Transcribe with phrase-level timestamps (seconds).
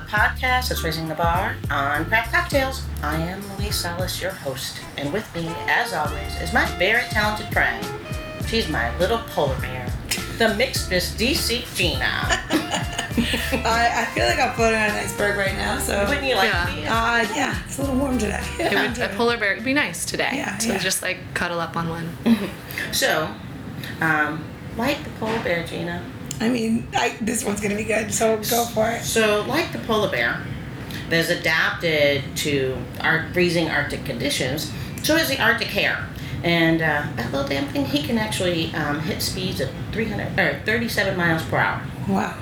[0.00, 2.82] the podcast that's raising the bar on craft cocktails.
[3.02, 7.52] I am Louise Salas, your host, and with me, as always, is my very talented
[7.52, 7.84] friend.
[8.46, 9.92] She's my little polar bear,
[10.38, 12.00] the mixed Miss DC Gina.
[13.52, 16.04] I, I feel like I'm floating on an iceberg right now, so.
[16.08, 16.64] Wouldn't you like Yeah.
[16.66, 16.70] to?
[17.30, 18.42] Uh, yeah, it's a little warm today.
[18.58, 20.30] It would, a polar bear would be nice today.
[20.32, 20.78] Yeah, to yeah.
[20.78, 22.16] just like cuddle up on one.
[22.92, 23.32] So,
[24.00, 24.42] um,
[24.78, 26.02] like the polar bear, Gina.
[26.40, 29.02] I mean, I, this one's gonna be good, so go for it.
[29.02, 30.42] So, like the polar bear,
[31.10, 34.72] that is adapted to our freezing Arctic conditions,
[35.02, 36.08] so is the Arctic hare.
[36.42, 40.60] And uh, that little damn thing, he can actually um, hit speeds of 300 or
[40.64, 42.34] 37 miles per hour Wow.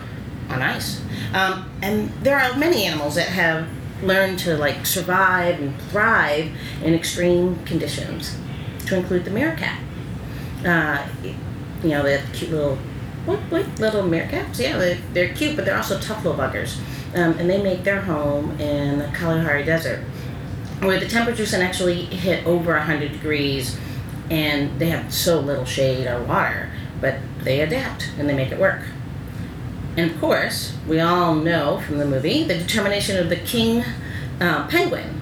[0.49, 1.01] on ice.
[1.35, 3.67] Um, and there are many animals that have
[4.03, 6.53] learned to like survive and thrive
[6.85, 8.37] in extreme conditions,
[8.87, 9.81] to include the meerkat.
[10.65, 11.05] Uh,
[11.83, 12.79] you know, the cute little,
[13.29, 14.59] what, what little meerkats?
[14.59, 16.79] Yeah, they, they're cute, but they're also tough little buggers.
[17.15, 20.01] Um, and they make their home in the Kalahari Desert,
[20.81, 23.79] where the temperatures can actually hit over 100 degrees,
[24.31, 28.59] and they have so little shade or water, but they adapt and they make it
[28.59, 28.83] work.
[29.97, 33.85] And of course, we all know from the movie the determination of the king
[34.41, 35.18] uh, penguin.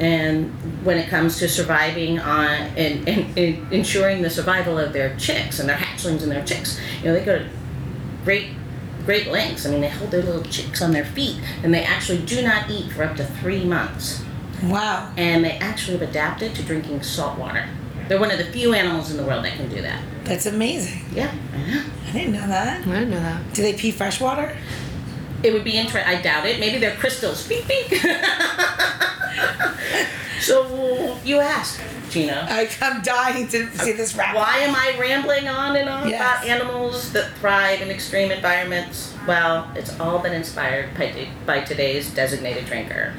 [0.00, 0.50] And
[0.84, 5.60] when it comes to surviving on and, and, and ensuring the survival of their chicks
[5.60, 7.48] and their hatchlings and their chicks, you know, they go to
[8.24, 8.48] great,
[9.04, 9.66] great lengths.
[9.66, 12.70] I mean, they hold their little chicks on their feet and they actually do not
[12.70, 14.24] eat for up to three months.
[14.64, 15.12] Wow.
[15.16, 17.68] And they actually have adapted to drinking salt water.
[18.08, 20.02] They're one of the few animals in the world that can do that.
[20.24, 21.04] That's amazing.
[21.12, 21.84] Yeah, I know.
[22.06, 22.86] I didn't know that.
[22.86, 23.52] I didn't know that.
[23.54, 24.56] Do they pee fresh water?
[25.44, 26.10] It would be interesting.
[26.10, 26.58] I doubt it.
[26.58, 27.46] Maybe they're crystals.
[27.46, 27.88] Beep beep.
[30.40, 32.46] so you ask, Gina.
[32.48, 34.34] I, I'm dying to see this wrap.
[34.34, 36.20] Why am I rambling on and on Yes.
[36.20, 39.14] about animals that thrive in extreme environments?
[39.26, 43.14] Well, it's all been inspired by, by today's designated drinker.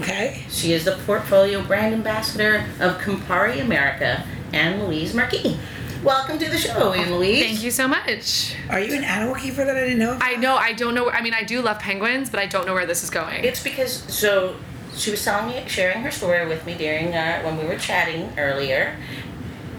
[0.00, 0.44] Okay.
[0.48, 5.58] She is the portfolio brand ambassador of Campari America, Anne Louise Marquis.
[6.06, 7.42] Welcome to the show, Anne Louise.
[7.42, 8.54] Thank you so much.
[8.70, 10.16] Are you an animal keeper that I didn't know?
[10.20, 11.10] I know I don't know.
[11.10, 13.42] I mean, I do love penguins, but I don't know where this is going.
[13.42, 14.54] It's because so
[14.94, 18.32] she was telling me, sharing her story with me during uh, when we were chatting
[18.38, 18.96] earlier,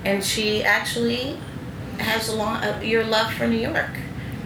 [0.03, 1.37] and she actually
[1.99, 3.91] has a lot of your love for New York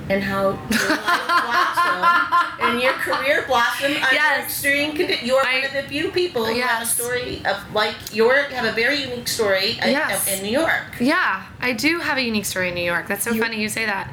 [0.08, 4.46] and how your life blossomed and your career blossomed under Yes.
[4.46, 5.28] extreme conditions.
[5.28, 8.66] You're I- one of the few people who have a story of like your have
[8.66, 10.28] a very unique story uh, Yes.
[10.32, 10.98] in New York.
[11.00, 13.08] yeah, I do have a unique story in New York.
[13.08, 14.12] That's so You- funny you say that.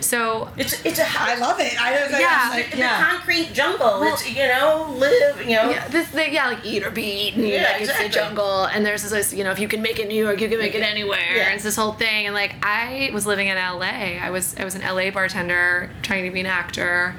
[0.00, 1.80] So It's it's a I love it.
[1.80, 2.48] I was like, Yeah.
[2.50, 3.10] Like, the yeah.
[3.10, 4.00] concrete jungle.
[4.00, 5.70] Well- it's you know live you know.
[5.70, 7.44] yeah, this the, yeah, like eat or be eaten.
[7.44, 8.06] Yeah, like exactly.
[8.06, 10.24] it's the jungle, and there's this, you know, if you can make it in New
[10.24, 11.18] York, you can make it anywhere.
[11.36, 11.50] Yeah.
[11.54, 14.18] It's this whole thing, and like I was living in LA.
[14.20, 17.14] I was I was an LA bartender, trying to be an actor,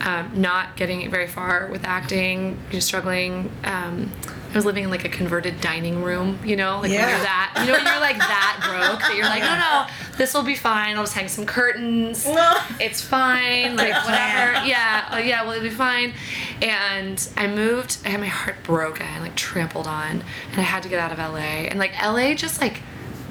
[0.00, 3.50] um, not getting very far with acting, just struggling.
[3.64, 4.10] Um,
[4.50, 7.54] I was living in like a converted dining room, you know, like when you're that,
[7.60, 9.86] you know, when you're like that broke that you're like, no, no,
[10.18, 10.96] this will be fine.
[10.96, 12.26] I'll just hang some curtains.
[12.26, 12.56] No.
[12.80, 14.66] It's fine, like whatever.
[14.66, 16.14] Yeah, like, yeah, well, it'll be fine.
[16.60, 17.98] And I moved.
[18.04, 19.00] I had my heart broke.
[19.00, 21.38] I like trampled on, and I had to get out of LA.
[21.68, 22.80] And like LA just like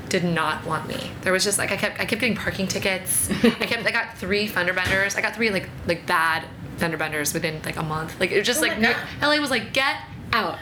[0.07, 1.11] did not want me.
[1.21, 3.29] There was just like I kept I kept getting parking tickets.
[3.43, 5.15] I kept I got three fender benders.
[5.15, 6.45] I got three like like bad
[6.77, 8.19] fender benders within like a month.
[8.21, 8.95] Like it was just Oh like God.
[9.21, 9.97] LA was like get
[10.33, 10.57] out,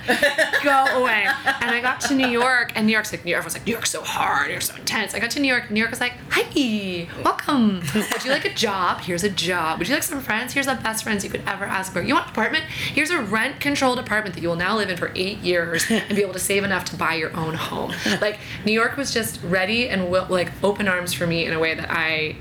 [0.63, 1.27] go away.
[1.61, 3.73] And I got to New York, and New York's like New York was like New
[3.73, 5.13] York's so hard, New York's so intense.
[5.13, 7.81] I got to New York, New York was like, hi, welcome.
[7.93, 9.01] Would you like a job?
[9.01, 9.79] Here's a job.
[9.79, 10.53] Would you like some friends?
[10.53, 12.01] Here's the best friends you could ever ask for.
[12.01, 12.63] You want an apartment?
[12.65, 16.21] Here's a rent-controlled apartment that you will now live in for eight years and be
[16.21, 17.93] able to save enough to buy your own home.
[18.21, 21.75] Like New York was just ready and like open arms for me in a way
[21.75, 22.35] that I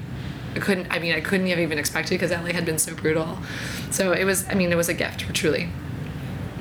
[0.61, 0.91] couldn't.
[0.91, 3.39] I mean, I couldn't have even expected because LA had been so brutal.
[3.91, 4.49] So it was.
[4.49, 5.69] I mean, it was a gift, truly.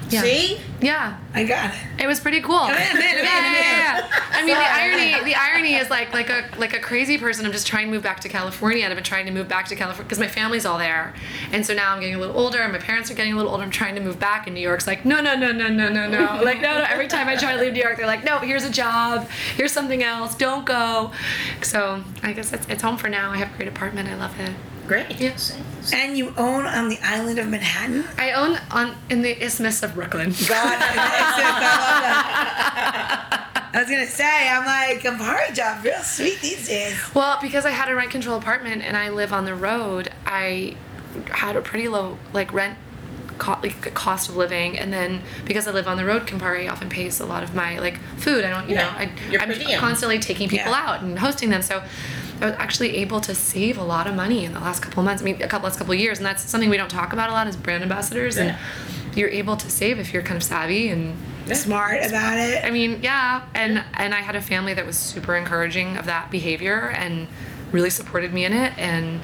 [0.10, 0.22] Yeah.
[0.22, 0.60] See?
[0.82, 1.18] Yeah.
[1.34, 2.04] I got it.
[2.04, 2.68] It was pretty cool.
[2.68, 4.10] yeah, yeah, yeah.
[4.32, 7.46] I mean, the irony, the irony is like like a like a crazy person.
[7.46, 9.68] I'm just trying to move back to California, and I've been trying to move back
[9.70, 11.14] to California because my family's all there,
[11.52, 13.52] and so now I'm getting a little older, and my parents are getting a little
[13.52, 13.64] older.
[13.64, 16.08] I'm trying to move back, and New York's like, no, no, no, no, no, no,
[16.08, 16.42] no.
[16.46, 16.86] Like, no, no.
[16.88, 19.72] Every time I try to leave New York, they're like, no, here's a job, here's
[19.72, 21.12] something else, don't go.
[21.64, 23.32] So I guess it's, it's home for now.
[23.32, 24.10] I have a great apartment.
[24.10, 24.52] I love it.
[24.88, 25.20] Great.
[25.20, 25.58] Yes.
[25.94, 28.06] And you own on the island of Manhattan?
[28.18, 30.30] I own on in the Isthmus of Brooklyn.
[30.48, 31.38] God, I love
[32.56, 33.70] that.
[33.74, 36.98] I was gonna say, I'm like, Campari job, real sweet these days.
[37.14, 40.76] Well, because I had a rent control apartment and I live on the road, I
[41.32, 42.78] had a pretty low like rent
[43.38, 46.90] co- like, cost of living, and then because I live on the road, Campari often
[46.90, 48.46] pays a lot of my like food.
[48.46, 50.86] I don't, you Yeah, know, I, I'm constantly taking people Yeah.
[50.88, 51.62] out and hosting them.
[51.62, 51.84] So
[52.42, 55.06] I was actually able to save a lot of money in the last couple of
[55.06, 55.22] months.
[55.22, 57.30] I mean, a couple last couple of years, and that's something we don't talk about
[57.30, 58.36] a lot as brand ambassadors.
[58.36, 58.44] Yeah.
[58.44, 61.16] And you're able to save if you're kind of savvy and
[61.54, 62.66] Smart about it.
[62.66, 66.32] I mean, yeah, and and I had a family that was super encouraging of that
[66.32, 67.28] behavior and
[67.72, 69.22] really supported me in it, and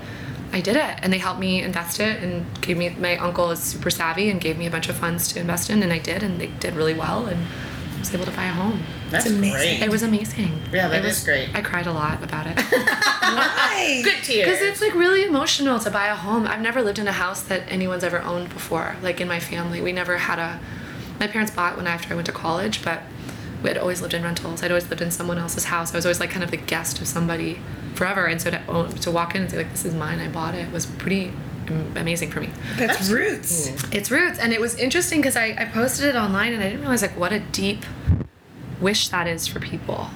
[0.54, 2.90] I did it, and they helped me invest it and gave me.
[2.90, 5.82] My uncle is super savvy and gave me a bunch of funds to invest in,
[5.82, 7.71] and I did, and they did really well, and I
[8.02, 8.84] was able to buy a home.
[9.10, 9.52] That's amazing.
[9.52, 9.82] great.
[9.82, 10.62] It was amazing.
[10.72, 11.56] Yeah, that it was is great.
[11.56, 12.60] I cried a lot about it.
[13.32, 14.02] Why?
[14.04, 14.50] Good tears.
[14.50, 16.48] Because it's like really emotional to buy a home.
[16.48, 18.96] I've never lived in a house that anyone's ever owned before.
[19.02, 20.60] Like in my family, we never had a.
[21.20, 23.04] My parents bought when after I went to college, but
[23.62, 24.64] we had always lived in rentals.
[24.64, 25.94] I'd always lived in someone else's house.
[25.94, 27.60] I was always like kind of the guest of somebody
[27.94, 30.28] forever, and so to own, to walk in and say like this is mine, I
[30.28, 31.32] bought it, was pretty
[31.96, 32.50] amazing for me.
[32.78, 33.68] That's roots.
[33.92, 36.82] It's roots, and it was interesting because I, I posted it online and I didn't
[36.82, 37.86] realize like what a deep
[38.80, 40.08] wish that is for people,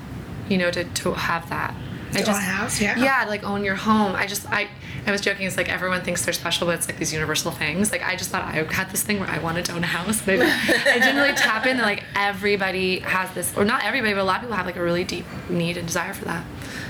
[0.50, 1.74] you know, to to have that.
[2.14, 2.98] I To own a house, yeah.
[2.98, 4.16] Yeah, like own your home.
[4.16, 4.70] I just I
[5.06, 5.46] I was joking.
[5.46, 7.92] It's like everyone thinks they're special, but it's like these universal things.
[7.92, 10.22] Like I just thought I had this thing where I wanted to own a house,
[10.22, 14.22] but I didn't really tap in that like everybody has this, or not everybody, but
[14.22, 16.46] a lot of people have like a really deep need and desire for that.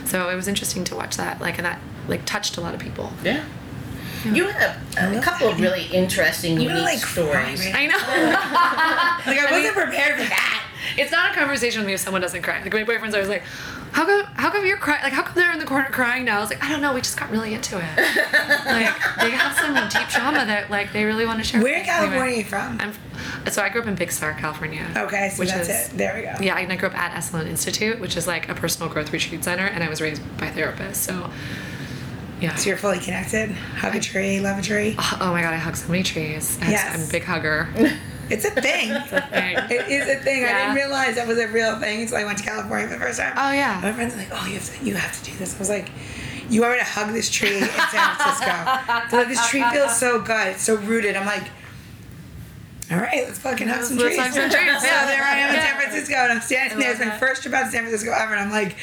[0.05, 2.79] So it was interesting to watch that, like, and that like touched a lot of
[2.79, 3.11] people.
[3.23, 3.43] Yeah.
[4.33, 5.55] You have a love couple that.
[5.55, 7.65] of really interesting, I'm unique like stories.
[7.65, 7.97] right I know.
[9.25, 10.61] Like I wasn't prepared for that.
[10.97, 12.61] It's not a conversation with me if someone doesn't cry.
[12.61, 13.43] Like my boyfriend's always like,
[13.91, 14.25] "How come?
[14.35, 15.01] How come you're crying?
[15.03, 16.93] Like how come they're in the corner crying now?" I was like, "I don't know.
[16.93, 17.97] We just got really into it.
[18.65, 21.79] like they have some deep trauma that like they really want to share." Where in
[21.79, 21.89] with.
[21.89, 22.77] Anyway, California are you from?
[22.79, 24.85] I'm, so I grew up in Big Sur, California.
[24.95, 25.97] Okay, so which that's is, it.
[25.97, 26.35] There we go.
[26.39, 29.43] Yeah, and I grew up at Esalen Institute, which is like a personal growth retreat
[29.43, 30.95] center, and I was raised by therapists.
[30.97, 31.29] So,
[32.41, 32.55] yeah.
[32.55, 33.51] So you're fully connected.
[33.51, 34.95] Hug a tree, love a tree.
[34.97, 36.57] Oh, oh my god, I hug so many trees.
[36.61, 36.95] I- Yes.
[36.99, 37.69] I'm a big hugger.
[38.27, 38.89] It's a thing.
[38.89, 39.55] thing.
[39.69, 40.43] It is a thing.
[40.45, 42.99] I didn't realize that was a real thing until I went to California for the
[42.99, 43.33] first time.
[43.37, 43.79] Oh, yeah.
[43.83, 45.69] My friends were like, "Oh, you have to, you have to do this." I was
[45.69, 45.89] like,
[46.49, 50.19] "You want me to hug this tree in San Francisco?" Like, "This tree feels so
[50.19, 50.47] good.
[50.47, 51.43] It's so rooted." I'm like,
[52.91, 55.75] "All right, let's fucking hug some trees." some trees, So there I am in San
[55.81, 56.91] Francisco, and I'm standing there.
[56.91, 57.19] It's my that.
[57.19, 58.75] first trip out to San Francisco ever, and I'm like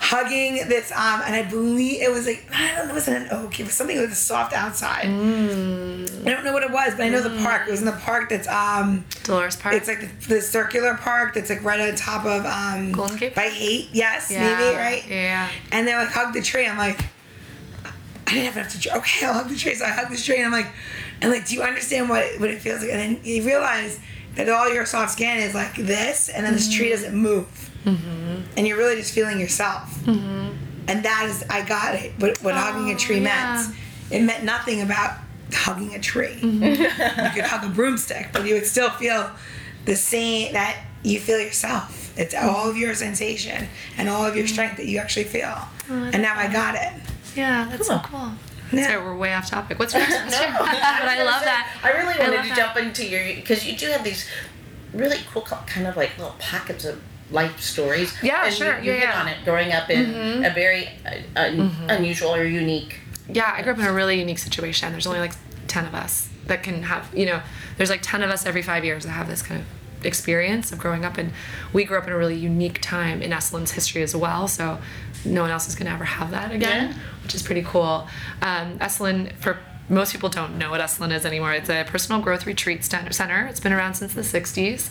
[0.00, 0.90] hugging this.
[0.92, 3.60] Um, and I believe it was like I don't know, it wasn't an oak.
[3.60, 5.04] It was something with a soft outside.
[5.06, 6.26] Mm.
[6.26, 7.68] I don't know what it was, but I know the park.
[7.68, 9.04] It was in the park that's um.
[9.24, 9.74] Dolores Park.
[9.74, 13.34] It's like the, the circular park that's like right on top of um Golden Gate
[13.34, 13.88] by eight.
[13.92, 15.04] Yes, Yeah, maybe right.
[15.08, 15.48] yeah.
[15.72, 16.66] And they're like hug the tree.
[16.66, 17.00] I'm like,
[18.26, 18.96] I didn't have enough to.
[18.98, 19.74] Okay, I'll hug the tree.
[19.74, 20.68] So I hug this tree, and I'm like,
[21.22, 22.90] and like, do you understand what what it feels like?
[22.90, 23.98] And then you realize
[24.36, 27.46] that all your soft skin is like this, and then this tree doesn't move,
[27.84, 28.42] Mm-hmm.
[28.58, 30.06] and you're really just feeling yourself.
[30.06, 32.12] And that is, I got it.
[32.18, 33.54] What what hugging a tree Oh, yeah.
[33.64, 33.76] meant.
[34.10, 35.18] It meant nothing about
[35.52, 37.24] hugging a tree Mm-hmm.
[37.24, 39.30] you could hug a broomstick, but you would still feel
[39.86, 42.12] the same that you feel yourself.
[42.18, 43.66] It's all of your sensation
[43.96, 45.56] and all of your strength that you actually feel.
[45.88, 46.92] and now I got it.
[47.36, 48.32] Yeah, that's so cool.
[48.72, 48.86] Yeah.
[48.86, 49.78] Sorry, we're way off topic.
[49.78, 50.52] What's your next No, question?
[50.52, 51.80] was but I gonna love say, that.
[51.82, 52.56] I really wanted love to that.
[52.74, 54.26] jump into your because you do have these
[54.92, 57.00] really cool kind of like little pockets of
[57.30, 58.12] life stories.
[58.22, 58.78] Yeah, and sure.
[58.80, 59.12] You, you Yeah, hit yeah.
[59.12, 59.20] Mm-hmm.
[59.20, 62.98] on it growing up in a very uh, un- unusual or unique.
[63.28, 64.90] Yeah, I grew up in a really unique situation.
[64.92, 65.32] There's only like
[65.68, 67.40] 10 of us that can have, you know,
[67.76, 70.78] there's like 10 of us every five years that have this kind of experience of
[70.80, 71.16] growing up.
[71.18, 71.32] And
[71.72, 74.48] we grew up in a really unique time in Esalen's history as well.
[74.48, 74.78] So
[75.24, 76.96] no one else is going to ever have that again, Yeah.
[77.22, 78.08] which is pretty cool.
[78.42, 81.52] Um, Esalen, for most people don't know what Esalen is anymore.
[81.52, 83.46] It's a personal growth retreat center.
[83.46, 84.88] It's been around since the 60s.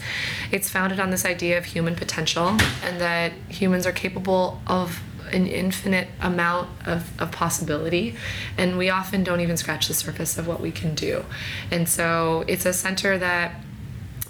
[0.51, 5.01] It's founded on this idea of human potential and that humans are capable of
[5.31, 8.15] an infinite amount of, of possibility
[8.57, 11.23] and we often don't even scratch the surface of what we can do
[11.69, 13.53] and so it's a center that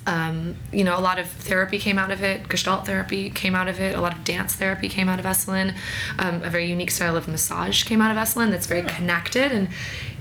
[0.07, 2.47] um, you know, a lot of therapy came out of it.
[2.49, 3.95] Gestalt therapy came out of it.
[3.95, 5.75] A lot of dance therapy came out of Esalen.
[6.17, 9.51] Um, a very unique style of massage came out of Esalen that's very connected.
[9.51, 9.69] And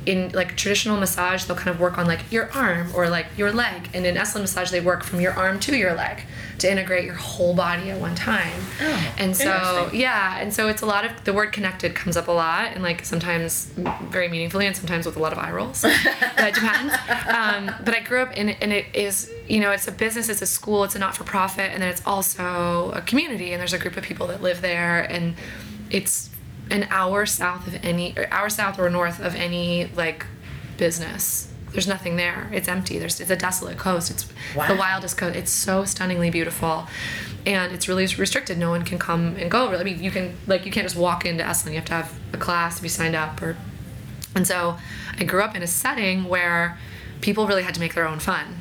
[0.09, 3.53] in like traditional massage, they'll kind of work on like your arm or like your
[3.53, 3.91] leg.
[3.93, 6.23] And in Esalen massage, they work from your arm to your leg
[6.61, 8.59] to integrate your whole body at one time.
[8.81, 12.29] Oh, and so yeah, and so it's a lot of the word connected comes up
[12.29, 13.67] a lot, and like sometimes
[14.09, 15.83] very meaningfully, and sometimes with a lot of eye rolls.
[15.83, 16.95] that depends.
[17.29, 20.41] Um, but I grew up in, and it is you know it's a business, it's
[20.41, 23.75] a school, it's a not for profit, and then it's also a community, and there's
[23.75, 25.35] a group of people that live there, and
[25.91, 26.31] it's
[26.71, 30.27] an hour south of any, or hour south or north of any like
[30.77, 31.51] business.
[31.73, 32.49] There's nothing there.
[32.53, 32.99] It's empty.
[32.99, 34.11] There's it's a desolate coast.
[34.11, 34.69] It's Wow.
[34.69, 35.37] the wildest coast.
[35.37, 36.87] It's so stunningly beautiful,
[37.45, 38.57] and it's really restricted.
[38.59, 39.75] No one can come and go.
[39.77, 41.71] I mean, you can like you can't just walk into Esalen.
[41.71, 43.57] You have to have a class to be signed up, or
[44.35, 44.79] and so
[45.19, 46.79] I grew up in a setting where
[47.21, 48.61] people really had to make their own fun.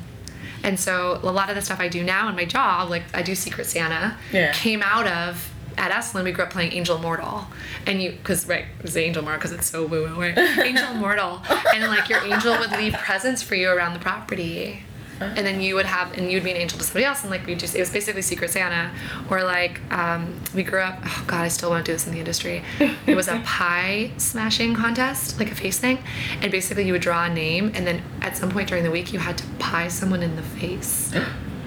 [0.62, 3.22] And so a lot of the stuff I do now in my job, like I
[3.22, 4.52] do Secret Santa, Yeah.
[4.52, 7.46] came out of at Esalen, we grew up playing Angel Mortal,
[7.86, 10.94] and you because right it was Angel Mortal because it's so woo woo right Angel
[10.94, 11.40] Mortal,
[11.74, 14.82] and like your angel would leave presents for you around the property.
[15.20, 17.44] And then you would have, and you'd be an angel to somebody else, and like
[17.44, 18.92] we just, it was basically Secret Santa,
[19.28, 21.00] or like um, we grew up.
[21.04, 22.62] Oh God, I still want to do this in the industry.
[23.04, 25.98] It was a pie smashing contest, like a face thing,
[26.40, 29.12] and basically you would draw a name, and then at some point during the week
[29.12, 31.12] you had to pie someone in the face.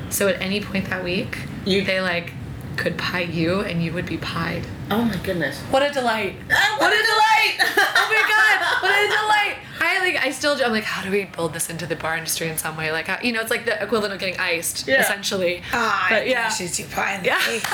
[0.10, 2.34] So at any point that week, You- they like
[2.82, 4.66] could pie you, and you would be pied.
[4.92, 5.58] Oh my goodness.
[5.72, 6.36] What a delight!
[6.78, 7.58] What a delight!
[8.02, 9.58] Oh my god, what a delight!
[9.84, 12.48] I like, I still, I'm like, how do we build this into the bar industry
[12.50, 12.92] in some way?
[12.92, 15.02] Like, how, you know, it's like the equivalent of getting iced, Yeah.
[15.02, 15.62] essentially.
[15.74, 17.40] Ah, but yeah, she's too pie in the Yeah.
[17.40, 17.64] face.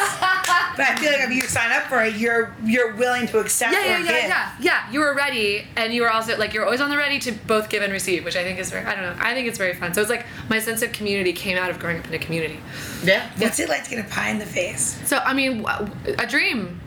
[0.77, 3.73] But I feel like if you sign up for it, you're you're willing to accept
[3.73, 4.07] yeah, or yeah, give.
[4.11, 4.91] yeah, yeah, yeah.
[4.91, 7.67] You were ready, and you were also like, you're always on the ready to both
[7.69, 9.73] give and receive, which I think is very, I don't know, I think it's very
[9.73, 9.93] fun.
[9.95, 12.59] So it's like my sense of community came out of growing up in a community.
[13.03, 13.27] yeah.
[13.39, 14.99] What's it like to get a pie in the face?
[15.05, 15.65] So I mean,
[16.19, 16.79] a dream.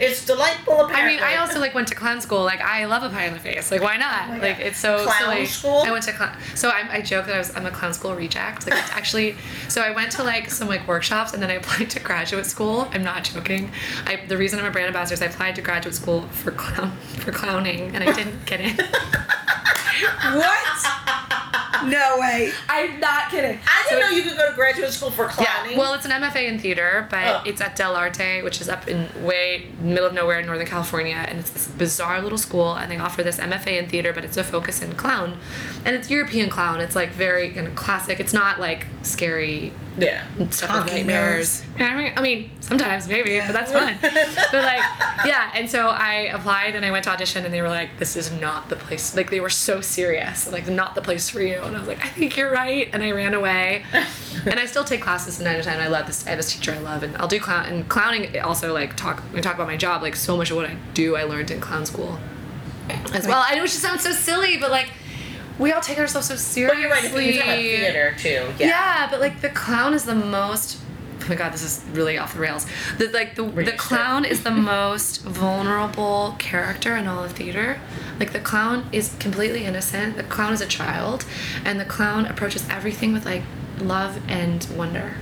[0.00, 0.80] It's delightful.
[0.80, 1.02] Apparently.
[1.02, 2.42] I mean, I also like went to clown school.
[2.42, 3.70] Like, I love a pie in the face.
[3.70, 4.28] Like, why not?
[4.28, 5.46] Oh my like, it's so Clown silly.
[5.46, 5.82] school?
[5.84, 6.36] I went to clown.
[6.54, 8.66] So I, I joke that I was I'm a clown school reject.
[8.68, 9.36] Like, it's actually.
[9.68, 12.88] So I went to like some like workshops and then I applied to graduate school.
[12.92, 13.70] I'm not joking.
[14.06, 16.96] I the reason I'm a brand ambassador is I applied to graduate school for clown
[17.18, 18.78] for clowning and I didn't get in.
[20.34, 21.63] What?
[21.86, 22.52] no way.
[22.68, 23.58] I'm not kidding.
[23.66, 25.72] I didn't So- know you could go to graduate school for clowning.
[25.72, 27.42] Yeah, well, it's an MFA in theater, but Oh.
[27.44, 31.38] it's at Dell'Arte, which is up in way middle of nowhere in Northern California, and
[31.38, 34.44] it's this bizarre little school, and they offer this MFA in theater, but it's a
[34.44, 35.38] focus in clown,
[35.84, 36.80] and it's European clown.
[36.80, 38.20] It's like very kind of classic.
[38.20, 40.24] It's not like scary yeah.
[40.38, 41.62] Honky with nightmares.
[41.78, 43.96] I mean, sometimes maybe, but that's fun.
[44.02, 44.82] but like,
[45.24, 45.52] yeah.
[45.54, 48.32] And so I applied and I went to audition, and they were like, "This is
[48.32, 51.62] not the place." Like they were so serious, like not the place for you.
[51.62, 53.84] And I was like, "I think you're right," and I ran away.
[54.46, 55.80] and I still take classes to time.
[55.80, 56.26] I love this.
[56.26, 58.38] I have this teacher I love, and I'll do clown and clowning.
[58.40, 59.22] Also, like talk.
[59.32, 60.02] We talk about my job.
[60.02, 62.18] Like so much of what I do, I learned in clown school
[62.88, 63.42] as well.
[63.46, 64.90] I know it just sounds so silly, but like.
[65.58, 66.76] We all take ourselves so seriously.
[66.76, 67.04] But you're right.
[67.04, 68.52] If you talk about theater too.
[68.58, 68.66] Yeah.
[68.68, 69.08] Yeah.
[69.10, 70.78] but like the clown is the most.
[71.22, 72.66] Oh my god, this is really off the rails.
[72.98, 77.80] The like the the clown is the most vulnerable character in all of theater.
[78.20, 80.16] Like the clown is completely innocent.
[80.16, 81.24] The clown is a child,
[81.64, 83.42] and the clown approaches everything with like
[83.78, 85.14] love and wonder.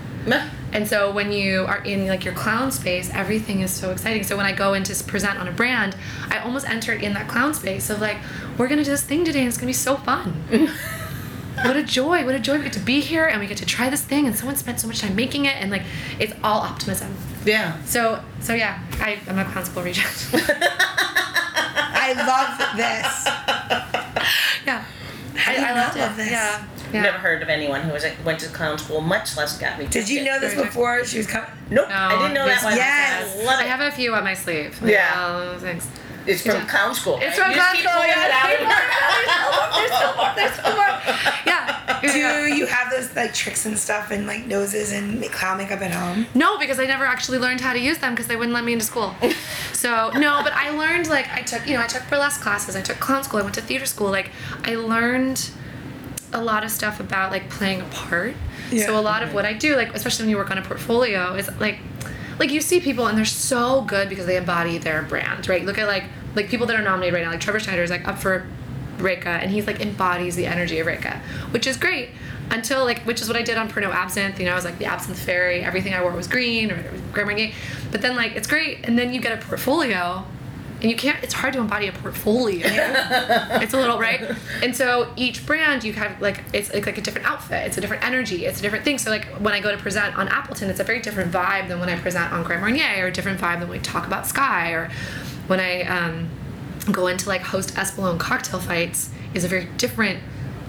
[0.72, 4.24] And so when you are in like your clown space, everything is so exciting.
[4.24, 5.96] So when I go in to present on a brand,
[6.30, 8.16] I almost enter in that clown space of like,
[8.56, 10.32] we're gonna do this thing today and it's gonna be so fun.
[11.62, 13.66] what a joy, what a joy we get to be here and we get to
[13.66, 15.82] try this thing and someone spent so much time making it and like
[16.18, 17.14] it's all optimism.
[17.44, 17.82] Yeah.
[17.84, 20.30] So so yeah, I, I'm a clown school reject.
[22.04, 23.26] I love this.
[24.66, 24.84] yeah.
[25.46, 26.30] I, I not loved love this.
[26.30, 26.64] Yeah.
[26.92, 27.02] Yeah.
[27.02, 29.87] Never heard of anyone who was like, went to clown school, much less got me.
[29.87, 31.49] Did you know this before she was coming?
[31.70, 31.88] Nope.
[31.88, 32.76] No, I didn't know that this one.
[32.76, 33.37] Yes.
[33.40, 33.64] I love it.
[33.64, 34.78] I have a few on my sleeve.
[34.84, 35.12] Yeah.
[35.16, 35.88] Oh, thanks.
[36.25, 36.64] It's from Yeah.
[36.66, 37.18] clown school.
[37.20, 38.26] It's from clown school, pulling yeah.
[38.26, 39.75] it out.
[39.75, 40.32] There's still more.
[40.37, 40.87] There's still more.
[41.46, 42.00] Yeah.
[42.02, 45.92] Do you have those like tricks and stuff and like noses and clown makeup at
[45.92, 46.26] home?
[46.34, 48.72] No, because I never actually learned how to use them because they wouldn't let me
[48.72, 49.14] into school.
[49.72, 52.82] So no, but I learned like I took you know I took burlesque classes, I
[52.82, 54.11] took clown school, I went to theater school.
[54.12, 54.30] Like
[54.62, 55.50] I learned
[56.32, 58.34] a lot of stuff about like playing a part.
[58.70, 58.86] Yeah.
[58.86, 61.34] So a lot of what I do, like especially when you work on a portfolio,
[61.34, 61.78] is like
[62.38, 65.64] like you see people and they're so good because they embody their brand, right?
[65.64, 68.06] Look at like like people that are nominated right now, like Trevor Schneider is like
[68.08, 68.46] up for
[68.98, 71.18] Reyka and he's like embodies the energy of Reyka,
[71.50, 72.10] which is great.
[72.50, 74.38] Until like, which is what I did on Pernod Absinthe.
[74.38, 75.62] You know, I was like the Absinthe Fairy.
[75.62, 77.52] Everything I wore was green or it was Grand Marnier.
[77.90, 80.24] But then like it's great, and then you get a portfolio,
[80.82, 81.22] and you can't.
[81.22, 82.66] It's hard to embody a portfolio.
[82.66, 84.20] it's a little right.
[84.62, 87.66] And so each brand you have like it's like, like a different outfit.
[87.66, 88.44] It's a different energy.
[88.46, 88.98] It's a different thing.
[88.98, 91.78] So like when I go to present on Appleton, it's a very different vibe than
[91.78, 94.24] when I present on Grand Marnier, or a different vibe than when we talk about
[94.24, 94.90] Skyy, or
[95.46, 96.28] when I um,
[96.90, 100.18] go into like host Espolòn cocktail fights is a very different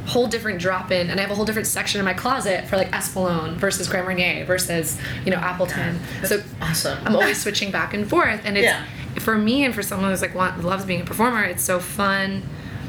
[0.06, 2.76] whole different drop in and I have a whole different section in my closet for
[2.76, 7.00] like Espolòn versus Grand Marnier versus you know Appleton so awesome.
[7.06, 8.86] I'm always switching back and forth and it's Yeah.
[9.20, 12.44] For me and for someone who's like want, loves being a performer it's so fun.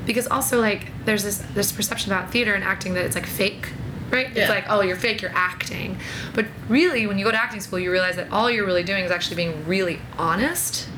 [0.07, 3.69] Because also like there's this this perception about theater and acting that it's like fake
[4.11, 4.29] right?
[4.35, 4.43] Yeah.
[4.43, 5.99] it's like oh you're fake you're acting.
[6.35, 9.05] But really when you go to acting school you realize that all you're really doing
[9.05, 10.89] is actually being really honest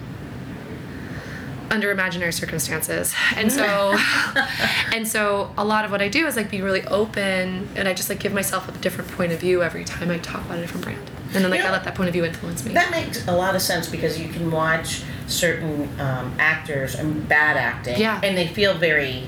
[1.70, 3.14] under imaginary circumstances.
[3.34, 3.96] And so
[4.94, 7.92] and so a lot of what i do is like be really open and i
[7.94, 10.60] just like give myself a different point of view every time i talk about a
[10.60, 11.10] different brand.
[11.34, 11.68] And then like Yeah.
[11.68, 12.72] i let that point of view influence me.
[12.72, 17.56] That makes a lot of sense because you can watch certain um, actors and bad
[17.56, 18.20] acting, Yeah.
[18.22, 19.24] and they feel very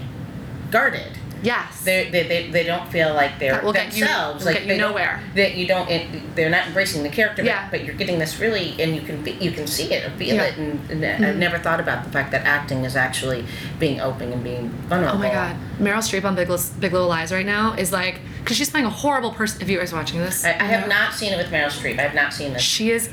[0.71, 1.12] guarded.
[1.40, 1.85] Yes.
[1.85, 4.45] They, they, they, they don't feel like they're That will get you- themselves.
[4.45, 5.23] like get you nowhere.
[5.37, 5.88] That you don't.
[5.88, 7.45] It, they're not embracing the character.
[7.45, 7.62] Yeah.
[7.71, 10.35] But, but you're getting this really, and you can you can see it, or feel
[10.35, 10.47] Yeah.
[10.47, 13.45] it, and, and I've never thought about the fact that acting is actually
[13.78, 15.14] being open and being vulnerable.
[15.17, 18.19] Oh my god, Meryl Streep on Big Little, Big Little Lies right now is like,
[18.40, 19.62] because she's playing a horrible person.
[19.62, 22.00] If you guys are watching this, I, I have not seen it with Meryl Streep.
[22.00, 22.62] I have not seen this.
[22.62, 23.11] she is.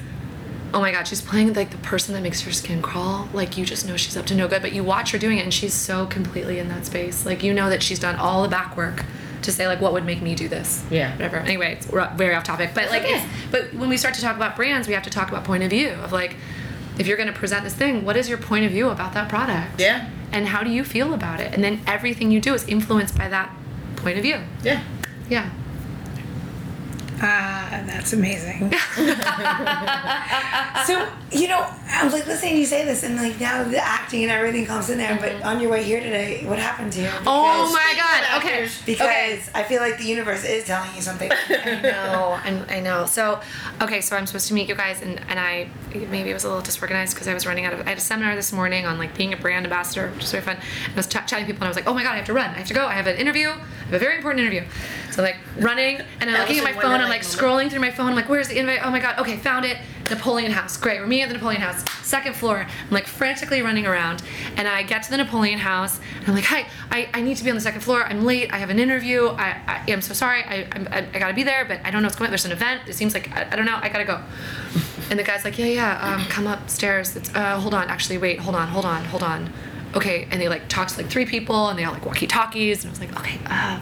[0.74, 3.30] Oh my god, she's playing like the person that makes your skin crawl.
[3.34, 5.44] Like you just know she's up to no good, but you watch her doing it,
[5.44, 7.26] and she's so completely in that space.
[7.26, 9.06] Like you know that she's done all the back work
[9.46, 10.84] to say like what would make me do this.
[10.90, 11.12] Yeah.
[11.14, 11.38] Whatever.
[11.38, 13.16] Anyway, it's very off topic, but like, okay.
[13.16, 15.64] it's, but when we start to talk about brands, we have to talk about point
[15.64, 16.36] of view of like,
[16.98, 19.30] if you're going to present this thing, what is your point of view about that
[19.30, 19.80] product?
[19.80, 20.10] Yeah.
[20.32, 21.54] And how do you feel about it?
[21.54, 23.56] And then everything you do is influenced by that
[23.98, 24.40] point of view.
[24.64, 24.84] Yeah.
[25.30, 25.50] Yeah.
[27.22, 28.72] Ah, that's amazing.
[30.86, 34.24] so you know, I'm like listening to you say this, and like now the acting
[34.24, 35.18] and everything comes in there.
[35.20, 37.10] But on your way here today, what happened to you?
[37.26, 38.42] Oh my god.
[38.42, 38.68] Okay.
[38.86, 39.42] Because okay.
[39.54, 41.32] I feel like the universe is telling you something.
[41.50, 43.06] I know, I'm, I know.
[43.06, 43.40] So,
[43.82, 46.48] okay, so I'm supposed to meet you guys, and, and I maybe it was a
[46.48, 47.82] little disorganized because I was running out of.
[47.82, 50.44] I had a seminar this morning on like being a brand ambassador, which is very
[50.44, 50.58] fun.
[50.58, 52.18] And I was ch- chatting to people, and I was like, oh my god, I
[52.18, 52.50] have to run.
[52.50, 52.86] I have to go.
[52.86, 53.50] I have an interview.
[53.50, 54.64] I have a very important interview.
[55.12, 57.05] So like running, and I'm looking at my phone.
[57.06, 58.08] I'm like scrolling through my phone.
[58.08, 58.80] I'm like, where's the invite?
[58.84, 59.20] Oh my god.
[59.20, 59.78] Okay, found it.
[60.10, 60.78] Napoleon House.
[60.78, 61.00] Great.
[61.00, 62.60] We're meeting at the Napoleon House, second floor.
[62.60, 64.22] I'm like frantically running around,
[64.56, 67.44] and I get to the Napoleon House, and I'm like, hi, I, I need to
[67.44, 68.04] be on the second floor.
[68.04, 68.54] I'm late.
[68.54, 69.28] I have an interview.
[69.30, 70.44] I, I am so sorry.
[70.44, 72.32] I, I, I gotta be there, but I don't know what's going on.
[72.32, 72.82] There's an event.
[72.88, 73.80] It seems like, I, I don't know.
[73.82, 74.22] I gotta go.
[75.10, 77.16] And the guy's like, yeah, yeah, um, come upstairs.
[77.16, 77.90] It's, uh, hold on.
[77.90, 79.52] Actually, wait, hold on, hold on, hold on.
[79.96, 80.28] Okay.
[80.30, 82.84] And they like talk to like three people, and they all like walkie talkies.
[82.84, 83.80] And I was like, okay, uh,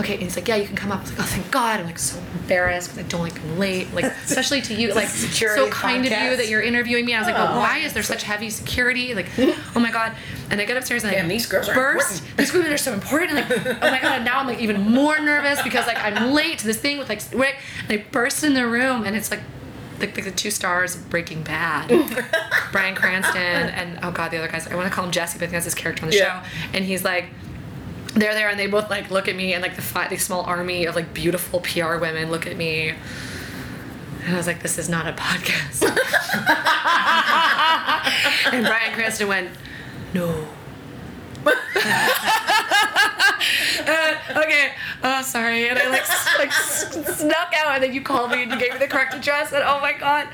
[0.00, 0.14] okay.
[0.14, 0.98] And he's like, yeah, you can come up.
[0.98, 1.80] I was like, oh, thank God.
[1.80, 3.92] I'm like so embarrassed because I don't like being late.
[3.94, 7.14] Like, especially to you, like, so kind of you that you're interviewing me.
[7.14, 9.14] I was like, oh, why is there such heavy security?
[9.14, 10.14] Like, oh my God.
[10.50, 12.22] And I get upstairs and I these girls burst.
[12.36, 13.38] These women are so important.
[13.38, 14.12] And Like, oh my God.
[14.16, 17.08] And now I'm like even more nervous because like I'm late to this thing with
[17.08, 17.54] like, right.
[17.88, 19.40] And I burst in the room and it's like,
[20.00, 21.88] the, the, the two stars Breaking Bad,
[22.72, 24.66] Bryan Cranston and oh god, the other guys.
[24.66, 26.42] I want to call him Jesse, but I think that's his character on the Yeah.
[26.42, 26.48] show.
[26.74, 27.26] And he's like,
[28.14, 30.86] they're there, and they both like look at me, and like the the small army
[30.86, 32.94] of like beautiful PR women look at me.
[34.24, 35.82] And I was like, this is not a podcast.
[38.52, 39.50] and Bryan Cranston went,
[40.14, 40.46] no.
[43.86, 44.72] Uh, okay,
[45.02, 46.04] oh sorry, and I like
[46.38, 49.52] like snuck out, and then you called me and you gave me the correct address,
[49.52, 50.26] and oh my god,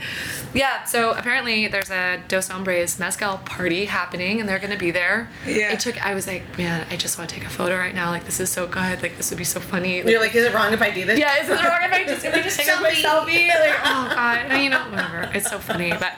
[0.55, 0.85] yeah.
[0.85, 5.29] So apparently there's a Dos Hombres mezcal party happening, and they're gonna be there.
[5.47, 5.73] Yeah.
[5.73, 6.05] It took.
[6.05, 8.11] I was like, man, I just want to take a photo right now.
[8.11, 9.03] Like this is so good.
[9.03, 9.99] Like this would be so funny.
[9.99, 11.19] You're like, is it wrong if I do this?
[11.19, 13.49] yeah, is it wrong if I just if I just take a quick Selfie.
[13.49, 15.31] Like, oh god, And, you know, whatever.
[15.35, 16.15] It's so funny, but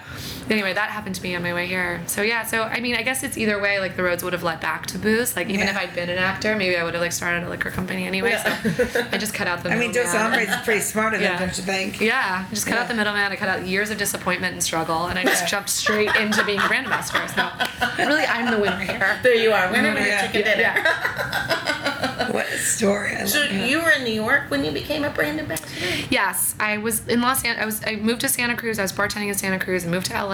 [0.50, 2.00] anyway, that happened to me on my way here.
[2.06, 3.78] So yeah, so I mean, I guess it's either way.
[3.80, 5.36] Like the roads would have led back to booze.
[5.36, 5.70] Like even Yeah.
[5.70, 8.38] if I'd been an actor, maybe I would have like started a liquor company anyway.
[8.42, 8.50] So
[9.12, 9.70] I just cut out the.
[9.72, 10.32] I mean, Dos middleman.
[10.38, 12.00] Hombres is pretty smart of them, don't you think?
[12.00, 12.82] Yeah, I just cut Yeah.
[12.82, 13.32] out the middleman.
[13.32, 15.48] I cut out years of disappointment and struggle, and I just Yeah.
[15.48, 17.26] jumped straight into being a brand ambassador.
[17.28, 17.48] So
[17.98, 19.18] really, I'm the winner here.
[19.22, 19.70] There you are.
[19.70, 20.26] Winner, winner, Yeah.
[20.26, 20.60] chicken dinner.
[20.60, 21.58] Yeah.
[22.30, 23.14] What a story!
[23.16, 25.68] I So love you were in New York when you became a brand ambassador?
[26.08, 27.60] Yes, I was in Los Angeles.
[27.62, 28.78] I was I moved to Santa Cruz.
[28.78, 30.31] I was bartending in Santa Cruz and moved to LA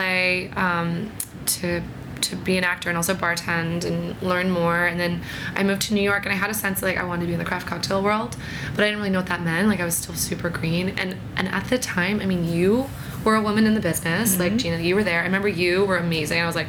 [0.56, 1.10] um,
[1.46, 1.82] to
[2.20, 4.86] to be an actor and also bartend and learn more.
[4.86, 5.22] And then
[5.54, 7.32] I moved to New York and I had a sense like I wanted to be
[7.32, 8.36] in the craft cocktail world,
[8.74, 9.68] but I didn't really know what that meant.
[9.68, 10.88] Like I was still super green.
[10.98, 12.86] And and at the time, I mean, you
[13.24, 14.38] were a woman in the business.
[14.38, 15.20] Like Gina, you were there.
[15.20, 16.40] I remember you were amazing.
[16.40, 16.68] I was like.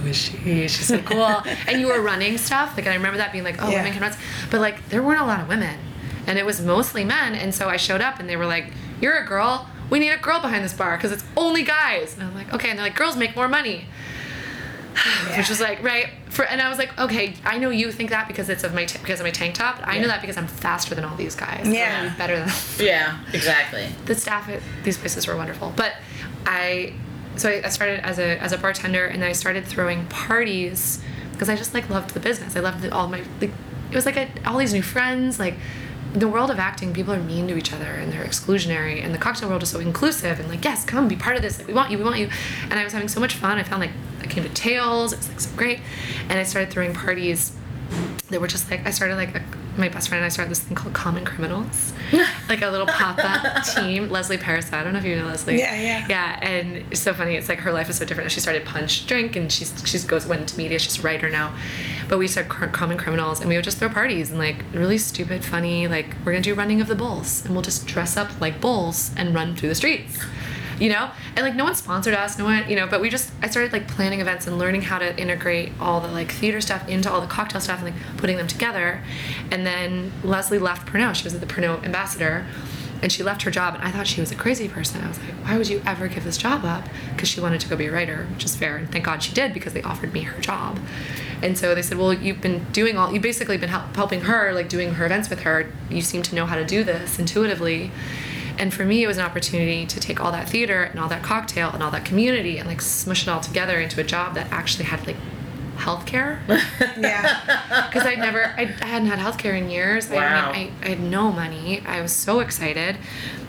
[0.00, 0.66] Who is she?
[0.68, 1.42] She's so cool.
[1.68, 2.74] and you were running stuff.
[2.74, 3.78] Like, I remember that being like, oh, Yeah.
[3.82, 4.12] women can run.
[4.50, 5.78] But like, there weren't a lot of women
[6.26, 7.34] and it was mostly men.
[7.34, 9.68] And so I showed up, and they were like, "You're a girl.
[9.90, 12.70] We need a girl behind this bar because it's only guys." And I'm like, "Okay."
[12.70, 13.86] And they're like, "Girls make more money,"
[15.36, 16.44] which was like, right for.
[16.44, 18.98] And I was like, "Okay, I know you think that because it's of my t-
[18.98, 19.80] because of my tank top.
[19.82, 21.66] I know that because I'm faster than all these guys.
[21.68, 21.98] Yeah.
[21.98, 22.50] gonna be better than."
[22.86, 23.88] Yeah, exactly.
[24.06, 25.72] the staff at these places were wonderful.
[25.76, 25.94] But
[26.46, 26.94] I,
[27.36, 31.02] so I, I started as a as a bartender, and then I started throwing parties
[31.32, 32.56] because I just like loved the business.
[32.56, 33.52] I loved the, all my like
[33.90, 35.38] it was like I, all these new friends.
[35.38, 35.54] Like
[36.12, 39.18] the world of acting, people are mean to each other and they're exclusionary, and the
[39.18, 41.58] cocktail world is so inclusive and like yes, come be part of this.
[41.58, 42.28] Like we want you, we want you.
[42.64, 43.58] And I was having so much fun.
[43.58, 45.12] I found like I came to Tales.
[45.12, 45.80] It was like so great,
[46.28, 47.52] and I started throwing parties
[48.30, 49.42] they were just like I started like a,
[49.80, 51.92] my best friend and I started this thing called Common Criminals,
[52.48, 54.08] like a little pop up team.
[54.08, 55.58] Leslie Pariseau, I don't know if you know Leslie.
[55.58, 56.06] Yeah, yeah.
[56.08, 56.38] yeah.
[56.42, 57.34] And it's so funny.
[57.36, 58.30] It's like her life is so different.
[58.30, 60.78] She started Punch Drink and she's she's goes went into media.
[60.78, 61.54] She's a writer now,
[62.08, 65.44] but we started Common Criminals and we would just throw parties and like really stupid,
[65.44, 65.88] funny.
[65.88, 69.10] Like we're gonna do running of the bulls and we'll just dress up like bulls
[69.16, 70.18] and run through the streets.
[70.80, 71.10] You know?
[71.36, 73.72] And like no one sponsored us no one you know but we just i started
[73.72, 77.20] like planning events and learning how to integrate all the like theater stuff into all
[77.20, 79.02] the cocktail stuff and like putting them together.
[79.50, 81.14] And then leslie left pernod.
[81.14, 82.46] She was the pernod ambassador
[83.02, 85.02] and she left her job and i thought she was a crazy person.
[85.02, 86.84] I was like why would you ever give this job up?
[87.12, 89.32] Because she wanted to go be a writer which is fair and thank god she
[89.32, 90.78] did because they offered me her job.
[91.42, 94.52] And so they said well you've been doing all you've basically been help, helping her
[94.52, 95.70] like doing her events with her.
[95.88, 97.90] You seem to know how to do this intuitively
[98.60, 101.22] and for me it was an opportunity to take all that theater and all that
[101.22, 104.46] cocktail and all that community and like smush it all together into a job that
[104.52, 105.16] actually had like
[105.76, 106.38] healthcare
[107.00, 107.88] Yeah.
[107.88, 110.10] because I'd never, I, I hadn't had healthcare in years.
[110.10, 110.50] Wow.
[110.50, 111.82] I, mean, I, I had no money.
[111.86, 112.98] I was so excited.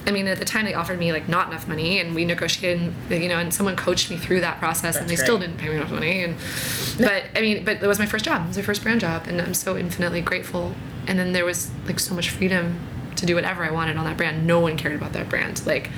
[0.07, 2.93] I mean, at the time they offered me like not enough money, and we negotiated,
[3.09, 5.57] and, you know, and someone coached me through that process, and they That's still didn't
[5.57, 6.23] pay me enough money.
[6.23, 6.35] And
[6.97, 8.45] but I mean, but it was my first job.
[8.45, 10.73] It was my first brand job, and I'm so infinitely grateful.
[11.05, 12.79] And then there was like so much freedom
[13.17, 14.45] to do whatever I wanted on that brand.
[14.47, 15.65] No one cared about that brand.
[15.65, 15.89] Like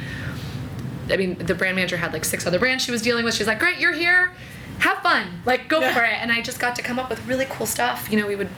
[1.11, 3.33] I mean, the brand manager had like six other brands she was dealing with.
[3.35, 4.31] She's like, "Great, you're here.
[4.79, 5.41] Have fun.
[5.45, 5.93] Like, go Yeah.
[5.93, 8.07] for it." And I just got to come up with really cool stuff.
[8.09, 8.49] You know, we would,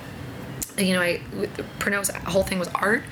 [0.78, 1.22] you know, I
[1.80, 3.04] Pernod's whole thing was art,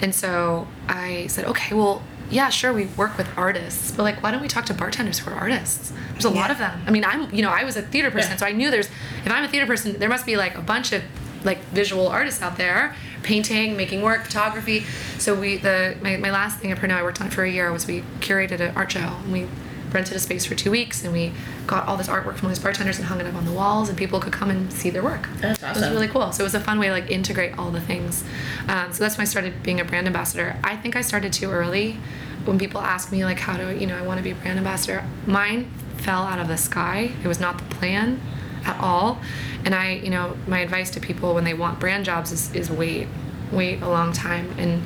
[0.00, 2.72] and so I said, "Okay, well." Yeah, sure.
[2.72, 5.92] We work with artists, but like, why don't we talk to bartenders who are artists?
[6.12, 6.80] There's a lot of them.
[6.86, 8.36] I mean, I'm, you know, I was a theater person, Yeah.
[8.38, 8.86] so I knew there's.
[9.22, 11.02] If I'm a theater person, there must be like a bunch of
[11.44, 14.84] like visual artists out there, painting, making work, photography.
[15.18, 17.72] So we the my, my last thing at Pernod I worked on for a year
[17.72, 19.48] was we curated an art show and we
[19.92, 21.32] rented a space for two weeks and we
[21.66, 23.88] got all this artwork from all these bartenders and hung it up on the walls
[23.88, 25.28] and people could come and see their work.
[25.38, 25.82] That's awesome.
[25.82, 26.32] It was really cool.
[26.32, 28.24] So it was a fun way to like integrate all the things.
[28.68, 30.56] Um, so that's when I started being a brand ambassador.
[30.64, 31.98] I think I started too early.
[32.44, 34.58] When people ask me like how do you know I want to be a brand
[34.58, 37.12] ambassador, mine fell out of the sky.
[37.22, 38.20] It was not the plan
[38.64, 39.20] at all.
[39.64, 42.70] And I, you know, my advice to people when they want brand jobs is, is
[42.70, 43.08] wait,
[43.50, 44.52] wait a long time.
[44.58, 44.82] And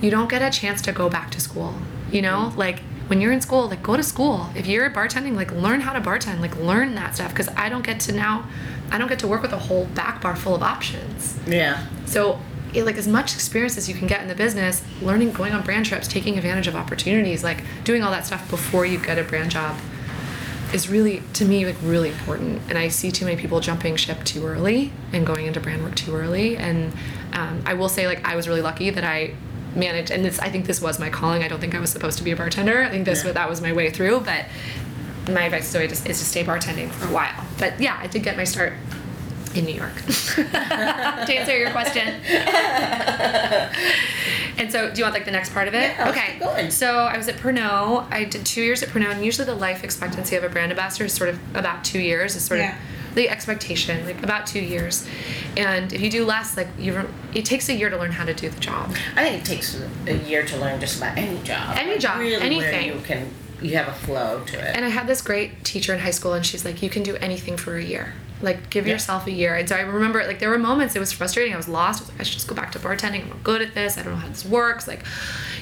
[0.00, 1.74] you don't get a chance to go back to school,
[2.10, 2.48] you know?
[2.48, 2.58] Mm-hmm.
[2.58, 4.48] Like when you're in school, like go to school.
[4.54, 7.34] If you're bartending, like learn how to bartend, like learn that stuff.
[7.34, 8.48] Cause I don't get to now,
[8.90, 11.38] I don't get to work with a whole back bar full of options.
[11.46, 11.86] Yeah.
[12.06, 12.38] So,
[12.74, 15.62] it, like as much experience as you can get in the business, learning, going on
[15.62, 19.22] brand trips, taking advantage of opportunities, like doing all that stuff before you get a
[19.22, 19.76] brand job,
[20.74, 22.60] is really to me like really important.
[22.68, 25.94] And I see too many people jumping ship too early and going into brand work
[25.94, 26.56] too early.
[26.56, 26.92] And
[27.32, 29.34] um, I will say, like I was really lucky that I
[29.76, 31.42] managed, and this I think this was my calling.
[31.44, 32.82] I don't think I was supposed to be a bartender.
[32.82, 33.32] I think this Yeah.
[33.32, 34.44] that was my way through, but.
[35.26, 37.46] My advice to just is to stay bartending for a while.
[37.58, 38.74] But yeah, I did get my start
[39.54, 39.94] in New York.
[40.06, 42.08] to answer your question.
[44.58, 45.92] and so, do you want like the next part of it?
[45.96, 46.38] Yeah, okay.
[46.38, 46.70] going.
[46.70, 48.06] So I was at Pernod.
[48.12, 51.04] I did two years at Pernod, and usually the life expectancy of a brand ambassador
[51.04, 52.36] is sort of about two years.
[52.36, 52.76] Is sort Yeah.
[52.76, 55.06] of the expectation, like about two years.
[55.56, 58.34] And if you do less, like you, it takes a year to learn how to
[58.34, 58.94] do the job.
[59.14, 61.76] I think it takes a year to learn just about any job.
[61.78, 62.88] Any job, really anything.
[62.88, 63.30] Where you can
[63.62, 64.76] you have a flow to it.
[64.76, 67.16] And I had this great teacher in high school, and she's like, "You can do
[67.16, 68.12] anything for a year.
[68.44, 68.92] Like, give Yeah.
[68.94, 71.52] yourself a year." And so I remember, like, there were moments it was frustrating.
[71.54, 72.00] I was lost.
[72.00, 73.22] I was like, "I should just go back to bartending.
[73.22, 73.98] I'm not good at this.
[73.98, 74.86] I don't know how this works.
[74.86, 75.02] Like,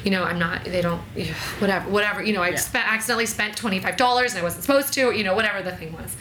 [0.05, 0.65] you know, I'm not.
[0.65, 1.01] They don't.
[1.61, 1.89] Whatever.
[1.91, 2.23] Whatever.
[2.23, 2.57] You know, I Yeah.
[2.57, 5.13] spent accidentally spent twenty five dollars, and I wasn't supposed to.
[5.13, 6.15] You know, whatever the thing was.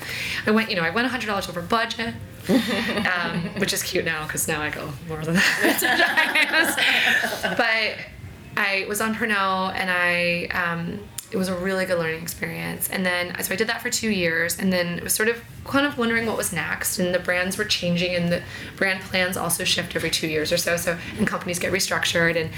[0.47, 0.69] I went.
[0.69, 2.13] You know, I went hundred dollars over budget.
[2.49, 5.77] um, which is cute now because now I go more than that.
[5.79, 7.55] sometimes.
[7.57, 7.97] but
[8.57, 10.99] I was on Pernod and I um,
[11.31, 12.89] it was a really good learning experience.
[12.89, 15.41] And then so I did that for two years, and then it was sort of
[15.65, 16.99] kind of wondering what was next.
[16.99, 18.41] And the brands were changing, and the
[18.75, 20.77] brand plans also shift every two years or so.
[20.77, 22.49] So and companies get restructured, and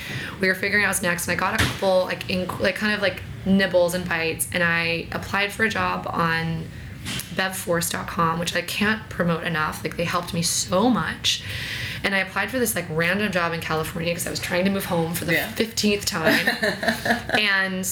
[0.41, 1.27] we were figuring out what's next.
[1.27, 4.63] And I got a couple like in, like kind of like nibbles and bites, and
[4.63, 6.65] I applied for a job on
[7.35, 9.83] bevforce.com, which I can't promote enough.
[9.83, 11.43] Like they helped me so much.
[12.03, 14.71] And I applied for this like random job in California because I was trying to
[14.71, 15.51] move home for the Yeah.
[15.53, 16.47] 15th time.
[17.39, 17.85] and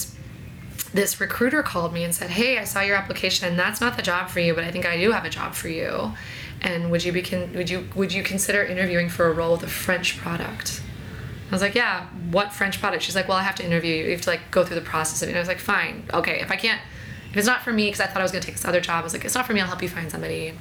[0.94, 3.56] this recruiter called me and said, "Hey, I saw your application.
[3.56, 5.70] That's not the job for you, but I think I do have a job for
[5.70, 6.14] you.
[6.62, 9.64] And would you be con- would you would you consider interviewing for a role with
[9.64, 10.82] a French product?"
[11.50, 14.04] I was like, "Yeah, what French product?" She's like, "Well, I have to interview you.
[14.06, 16.10] You have to like go through the process of it." And I was like, "Fine,
[16.14, 16.40] okay.
[16.42, 16.82] If I can't,
[17.32, 19.02] if it's not for me, because I thought I was gonna take this other job,
[19.02, 19.62] I was like, it's not for me.
[19.62, 20.54] I'll help you find somebody."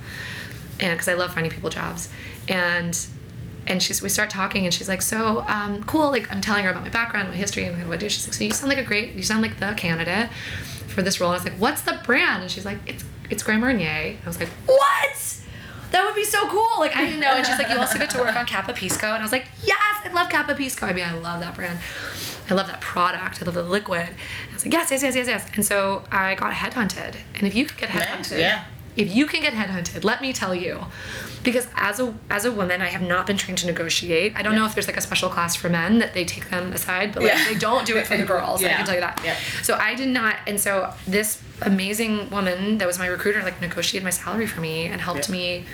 [0.80, 2.08] And because I love finding people jobs,
[2.48, 2.98] and
[3.70, 6.70] and she's we start talking and she's like so um, cool like i'm telling her
[6.70, 8.08] about my background my history and what i do.
[8.08, 10.30] She's like so you sound like a great you sound like the candidate
[10.88, 11.30] for this role.
[11.32, 12.42] And i was like what's the brand?
[12.42, 14.16] And she's like it's it's grand marnier.
[14.22, 15.36] I was like what?
[15.92, 16.68] That would be so cool.
[16.78, 17.32] Like i didn't know.
[17.32, 19.06] And she's like you also get to work on Kappa Pisco.
[19.06, 20.86] And i was like yes i love Kappa Pisco.
[20.86, 21.78] I mean i love that brand.
[22.50, 23.40] I love that product.
[23.40, 24.08] I love the liquid.
[24.08, 25.46] And i was like yes yes yes yes yes.
[25.54, 27.14] And so i got headhunted.
[27.36, 28.64] And if you could get Nice, headhunted yeah.
[28.96, 30.84] If you can get headhunted, let me tell you,
[31.42, 34.34] because as a as a woman, I have not been trained to negotiate.
[34.36, 36.72] I don't know if there's like a special class for men that they take them
[36.72, 37.44] aside, but like Yeah.
[37.46, 38.62] they don't do it for the girls.
[38.64, 39.20] I can tell you that.
[39.24, 39.36] Yeah.
[39.62, 44.04] So I did not, and so this amazing woman that was my recruiter like negotiated
[44.04, 45.32] my salary for me and helped Yeah.
[45.32, 45.64] me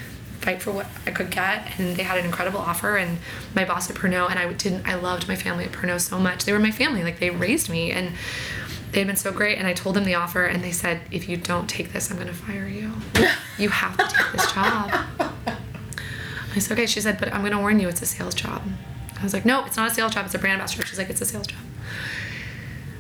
[0.41, 2.97] fight for what I could get, and they had an incredible offer.
[2.97, 3.19] And
[3.55, 4.87] my boss at Pernod and I didn't.
[4.87, 6.45] I loved my family at Pernod so much.
[6.45, 7.03] They were my family.
[7.03, 8.13] Like they raised me, and
[8.93, 9.59] they had been so great.
[9.59, 12.17] And I told them the offer, and they said, "If you don't take this, I'm
[12.17, 12.93] going to fire you.
[13.59, 14.91] You have to take this job."
[16.55, 18.63] I said, "Okay." She said, "But I'm going to warn you, it's a sales job."
[19.19, 20.27] I was like, "No, it's not a sales job.
[20.27, 21.59] It's a brand ambassador." She's like, "It's a sales job."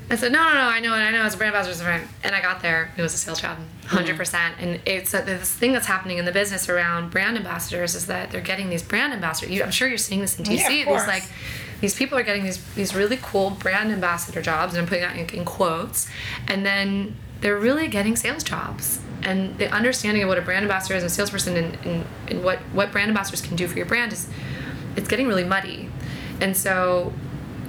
[0.08, 2.06] I said, no, no, no, I know it, I know it's a brand ambassador's friend.
[2.22, 4.52] And I got there, it was a sales job, 100%.
[4.60, 8.30] And it's uh, this thing that's happening in the business around brand ambassadors is that
[8.30, 9.52] they're getting these brand ambassadors.
[9.52, 10.84] You, I'm sure you're seeing this in Yeah, DC.
[10.84, 11.00] course.
[11.02, 11.24] these like,
[11.80, 15.16] these people are getting these these really cool brand ambassador jobs, and I'm putting that
[15.16, 16.08] in, in quotes.
[16.48, 19.00] And then they're really getting sales jobs.
[19.22, 22.44] And the understanding of what a brand ambassador is and a salesperson and, and, and
[22.44, 24.28] what, what brand ambassadors can do for your brand is,
[24.94, 25.90] it's getting really muddy.
[26.40, 27.12] And so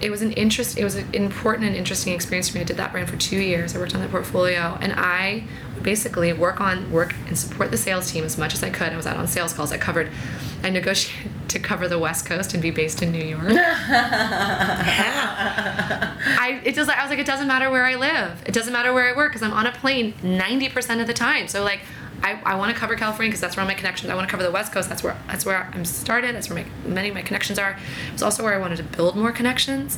[0.02, 2.62] it was an interest it was an important and interesting experience for me.
[2.62, 3.76] I did that brand for two years.
[3.76, 5.44] I worked on that portfolio and I
[5.82, 8.94] basically work on work and support the sales team as much as I could.
[8.94, 9.72] I was out on sales calls.
[9.72, 10.10] I covered
[10.64, 13.46] I negotiated to cover the West Coast and be based in New York.
[13.48, 13.54] I
[16.64, 18.44] it does I was like it doesn't matter where I live.
[18.46, 21.48] It doesn't matter where I work because I'm on a plane 90% of the time.
[21.48, 21.82] So like
[22.24, 24.10] I, I want to cover California because that's where all my connections.
[24.12, 24.90] I want to cover the West Coast.
[24.90, 26.36] That's where that's where I'm started.
[26.36, 27.78] That's where my, many of my connections are.
[28.14, 29.98] It's also where I wanted to build more connections.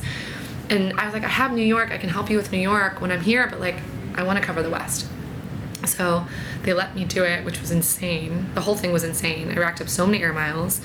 [0.68, 1.90] And I was like, I have New York.
[1.90, 3.76] I can help you with New York when I'm here, but like
[4.14, 5.06] I want to cover the West.
[5.86, 6.26] So
[6.62, 8.50] they let me do it, which was insane.
[8.54, 9.50] The whole thing was insane.
[9.50, 10.80] I racked up so many air miles.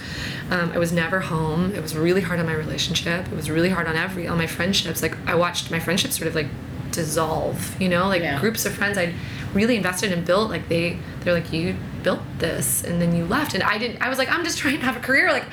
[0.49, 1.75] Um, I was never home.
[1.75, 3.27] It was really hard on my relationship.
[3.27, 5.01] It was really hard on every on my friendships.
[5.01, 6.47] Like I watched my friendships sort of like
[6.91, 7.79] dissolve.
[7.81, 8.39] You know, like Yeah.
[8.39, 9.13] groups of friends I'd
[9.55, 10.49] really invested and built.
[10.49, 14.01] Like they they're like you built this and then you left and I didn't.
[14.01, 15.45] I was like I'm just trying to have a career like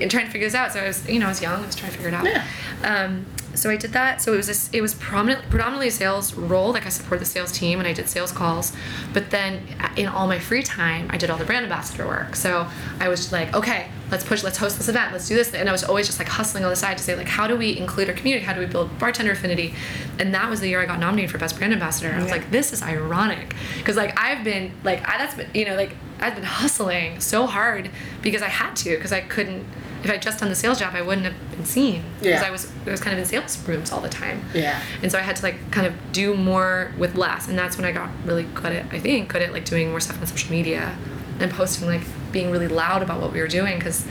[0.00, 0.72] and trying to figure this out.
[0.72, 1.62] So I was you know I was young.
[1.62, 2.24] I was trying to figure it out.
[2.24, 2.44] Yeah.
[2.82, 3.26] Um,
[3.58, 4.22] so I did that.
[4.22, 6.72] So it was a, it was prominent, predominantly a sales role.
[6.72, 8.72] Like I supported the sales team and I did sales calls.
[9.12, 12.36] But then uh, in all my free time, I did all the brand ambassador work.
[12.36, 12.68] So
[13.00, 15.52] I was just like, okay, let's push, let's host this event, let's do this.
[15.54, 17.56] And I was always just like hustling on the side to say like, how do
[17.56, 18.44] we include our community?
[18.44, 19.74] How do we build bartender affinity?
[20.18, 22.12] And that was the year I got nominated for best brand ambassador.
[22.12, 25.64] I was like, this is ironic because like I've been like I, that's been you
[25.64, 27.90] know like I've been hustling so hard
[28.22, 29.66] because I had to because I couldn't.
[30.02, 32.46] If I would just done the sales job, I wouldn't have been seen because Yeah.
[32.46, 34.42] I was I was kind of in sales rooms all the time.
[34.54, 34.80] Yeah.
[35.02, 37.84] And so I had to like kind of do more with less, and that's when
[37.84, 40.50] I got really good at I think good at like doing more stuff on social
[40.50, 40.96] media
[41.40, 44.06] and posting like being really loud about what we were doing because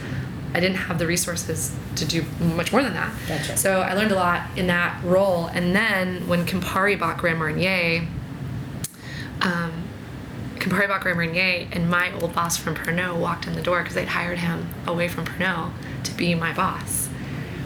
[0.54, 3.12] I didn't have the resources to do much more than that.
[3.28, 3.56] Gotcha.
[3.56, 8.06] So I learned a lot in that role, and then when Campari bought Grand Marnier,
[9.42, 9.72] um,
[10.60, 14.38] Campari Marnier, and my old boss from Pernod walked in the door because they'd hired
[14.38, 15.72] him away from Pernod
[16.04, 17.08] to be my boss,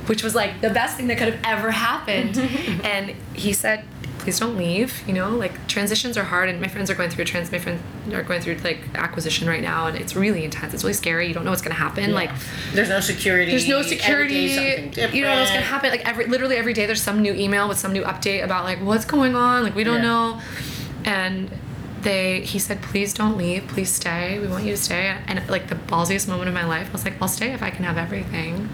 [0.07, 2.37] which was like the best thing that could have ever happened.
[2.85, 3.85] and he said,
[4.19, 5.03] "Please don't leave.
[5.07, 7.51] You know, like transitions are hard, and my friends are going through a trans.
[7.53, 7.81] My friends
[8.13, 10.75] are going through like acquisition right now, and it's really intense.
[10.75, 11.29] It's really scary.
[11.29, 12.13] You don't know what's gonna happen.
[12.13, 12.31] Like."
[12.73, 13.51] there's no security.
[13.51, 14.35] There's no security.
[14.37, 15.91] You don't know what's gonna happen.
[15.91, 18.81] Like every literally every day, there's some new email with some new update about like
[18.81, 19.63] what's going on.
[19.63, 20.03] Like we don't Yeah.
[20.03, 20.41] know.
[21.05, 21.51] And
[22.03, 23.67] they, he said, please don't leave.
[23.69, 24.38] Please stay.
[24.38, 25.17] We want you to stay.
[25.27, 27.71] And like the ballsiest moment of my life, I was like, I'll stay if I
[27.71, 28.69] can have everything.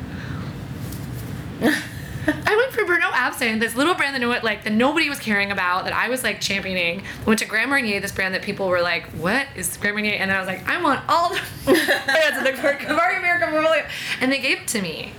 [1.61, 5.19] I went for Bruno Absinthe, this little brand that no one, like that nobody was
[5.19, 7.01] caring about, that I was like championing.
[7.01, 10.15] I went to Grand Marnier, this brand that people were like, "What is Grand Marnier?"
[10.15, 13.87] And then I was like, "I want all the brands of the Campari America portfolio,"
[14.21, 15.13] and they gave it to me.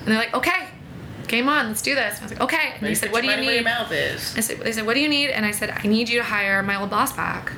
[0.00, 0.66] And they're like, "Okay,
[1.26, 3.26] game on, let's do this." And I was like, "Okay." And he said, "What do
[3.26, 4.34] you Right where your need?" mouth is.
[4.36, 6.24] I said, "They said, what do you need?" And I said, "I need you to
[6.24, 7.52] hire my old boss back,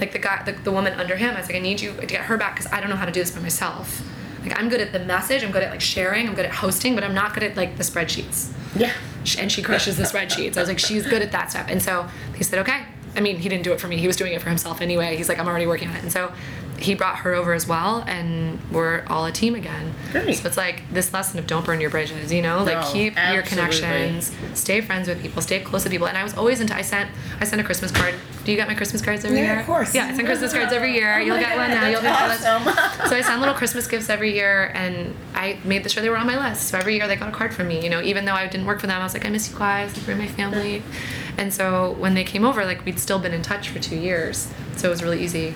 [0.00, 2.06] like the guy, the, the woman under him." I was like, "I need you to
[2.06, 4.02] get her back because I don't know how to do this by myself."
[4.42, 6.94] Like I'm good at the message, I'm good at like sharing, I'm good at hosting,
[6.94, 8.92] but I'm not good at like the spreadsheets Yeah.
[9.40, 10.56] and she crushes the spreadsheets.
[10.56, 11.66] I was like, she's good at that stuff.
[11.68, 12.84] And so he said, okay.
[13.16, 13.96] I mean, he didn't do it for me.
[13.96, 15.16] He was doing it for himself anyway.
[15.16, 16.02] He's like, I'm already working on it.
[16.04, 16.30] And so
[16.78, 19.94] he brought her over as well, and we're all a team again.
[20.12, 20.34] Great.
[20.36, 22.62] So it's like this lesson of don't burn your bridges, you know?
[22.64, 26.06] Like No, keep your connections, stay friends with people, stay close to people.
[26.06, 27.10] And I was always into I sent
[27.40, 28.14] I sent a Christmas card.
[28.44, 29.60] Do you get my Christmas cards every Yeah, year?
[29.60, 29.94] of course.
[29.94, 31.14] Yeah, I send Christmas cards every year.
[31.16, 31.88] Oh You'll get one now.
[31.88, 32.68] You'll get that's one.
[32.76, 33.08] awesome.
[33.08, 36.26] so I send little Christmas gifts every year, and I made sure they were on
[36.26, 36.68] my list.
[36.68, 37.82] So every year they got a card from me.
[37.82, 39.58] You know, even though I didn't work for them, I was like, I miss you
[39.58, 39.96] guys.
[39.96, 40.82] Like, you're my family.
[41.38, 44.50] And so when they came over, like we'd still been in touch for two years,
[44.78, 45.52] so it was really easy.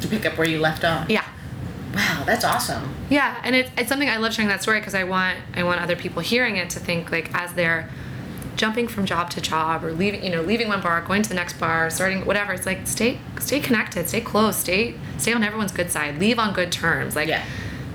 [0.00, 1.08] To pick up where you left off.
[1.10, 1.24] Yeah,
[1.94, 2.94] Wow, that's awesome.
[3.08, 5.80] yeah, and it's it's something I love sharing that story because I want I want
[5.80, 7.88] other people hearing it to think like as they're
[8.56, 11.34] jumping from job to job or leaving, you know, leaving one bar, going to the
[11.34, 12.52] next bar, starting whatever.
[12.52, 16.52] It's like stay, stay connected, stay close, stay, stay on everyone's good side, leave on
[16.52, 17.14] good terms.
[17.14, 17.44] Like, Yeah.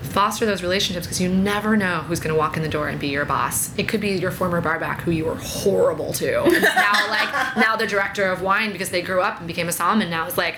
[0.02, 2.98] foster those relationships because you never know who's going to walk in the door and
[2.98, 3.76] be your boss.
[3.76, 6.32] It could be your former barback who you were horrible to.
[6.50, 10.08] Now, like, now the director of wine because they grew up and became a salmon
[10.08, 10.56] now is like,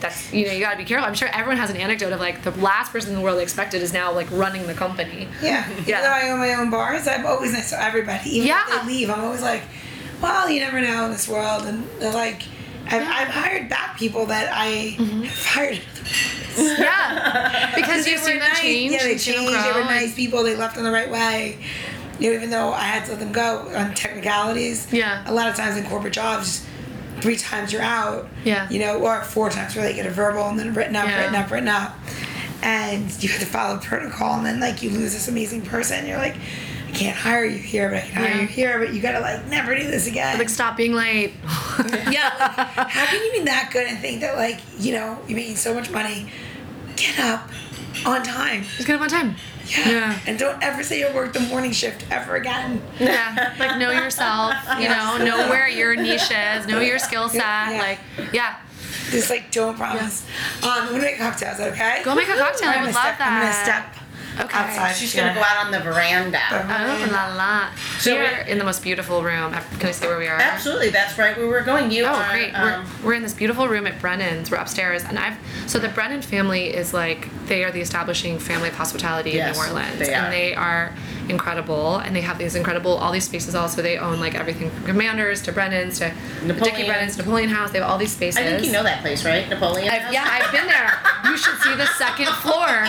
[0.00, 1.06] that's you know you got to be careful.
[1.08, 3.42] I'm sure everyone has an anecdote of like the last person in the world they
[3.42, 5.28] expected is now like running the company.
[5.42, 5.68] Yeah.
[5.86, 5.98] Yeah.
[5.98, 8.30] Even though I own my own bars, I'm always nice to everybody.
[8.30, 8.64] Even Yeah.
[8.68, 9.62] if they leave, I'm always like,
[10.22, 11.64] well, you never know in this world.
[11.66, 12.42] And they're like,
[12.86, 15.24] I've, I've hired back people that I Mm-hmm.
[15.28, 15.80] hired.
[16.56, 18.60] Yeah, because you've They seen were nice.
[18.60, 18.92] change.
[18.92, 19.52] Yeah, they changed.
[19.52, 20.42] They were nice people.
[20.42, 21.58] They left in the right way.
[22.18, 24.90] You know, even though I had to let them go on technicalities.
[24.92, 25.22] Yeah.
[25.26, 26.66] A lot of times in corporate jobs,
[27.26, 28.28] three times you're out.
[28.44, 28.70] Yeah.
[28.70, 31.18] You know, or four times where they get a verbal and then written up, Yeah.
[31.18, 31.96] written up, written up.
[32.62, 36.06] And you have to follow protocol, and then like you lose this amazing person.
[36.06, 36.36] You're like,
[36.88, 38.40] I can't hire you here, but I can hire Yeah.
[38.42, 40.38] you here, but you gotta like never do this again.
[40.38, 41.32] Like stop being late.
[42.10, 45.36] yeah, like, how can you be that good and think that like you know you're
[45.36, 46.30] making so much money?
[46.94, 47.50] Get up
[48.06, 48.62] on time.
[48.76, 49.34] Just get up on time.
[49.66, 49.88] Yeah.
[49.88, 50.18] Yeah.
[50.26, 52.82] And don't ever say you'll work the morning shift ever again.
[52.98, 54.54] Yeah, like know yourself.
[54.78, 57.40] You know, know where your niche is, know your skill set.
[57.40, 57.78] Yeah.
[57.78, 57.98] Like,
[58.32, 58.56] yeah,
[59.10, 60.24] Just like don't promise.
[60.62, 62.02] Um, I'm gonna make cocktails, okay?
[62.04, 62.68] go make a cocktail.
[62.70, 63.94] I would love step, I'm gonna step
[64.38, 64.56] Okay.
[64.58, 64.92] outside.
[64.94, 66.38] She's gonna go out on the veranda.
[66.50, 67.70] Oh la la.
[67.98, 69.52] So We're we're- in the most beautiful room.
[69.78, 70.36] Can I say where we are?
[70.38, 71.90] Absolutely, that's right where we're going.
[71.90, 72.52] You Oh, are, great.
[72.52, 74.50] um, we're, we're in this beautiful room at Brennan's.
[74.50, 75.04] We're upstairs.
[75.04, 79.30] And I've, so the Brennan family is like, they are the establishing family of hospitality
[79.32, 79.98] Yes, in New Orleans.
[79.98, 80.24] they are.
[80.24, 80.92] And they are
[81.28, 81.98] incredible.
[81.98, 83.82] And they have these incredible, all these spaces also.
[83.82, 86.08] They own like everything from Commanders to Brennan's to
[86.44, 86.74] Napoleon.
[86.76, 87.70] Dickie Brennan's, Napoleon House.
[87.72, 88.38] They have all these spaces.
[88.38, 89.48] I think you know that place, right?
[89.48, 89.88] Napoleon.
[89.88, 90.92] I've, yeah, I've been there.
[91.30, 92.86] You should see the second floor.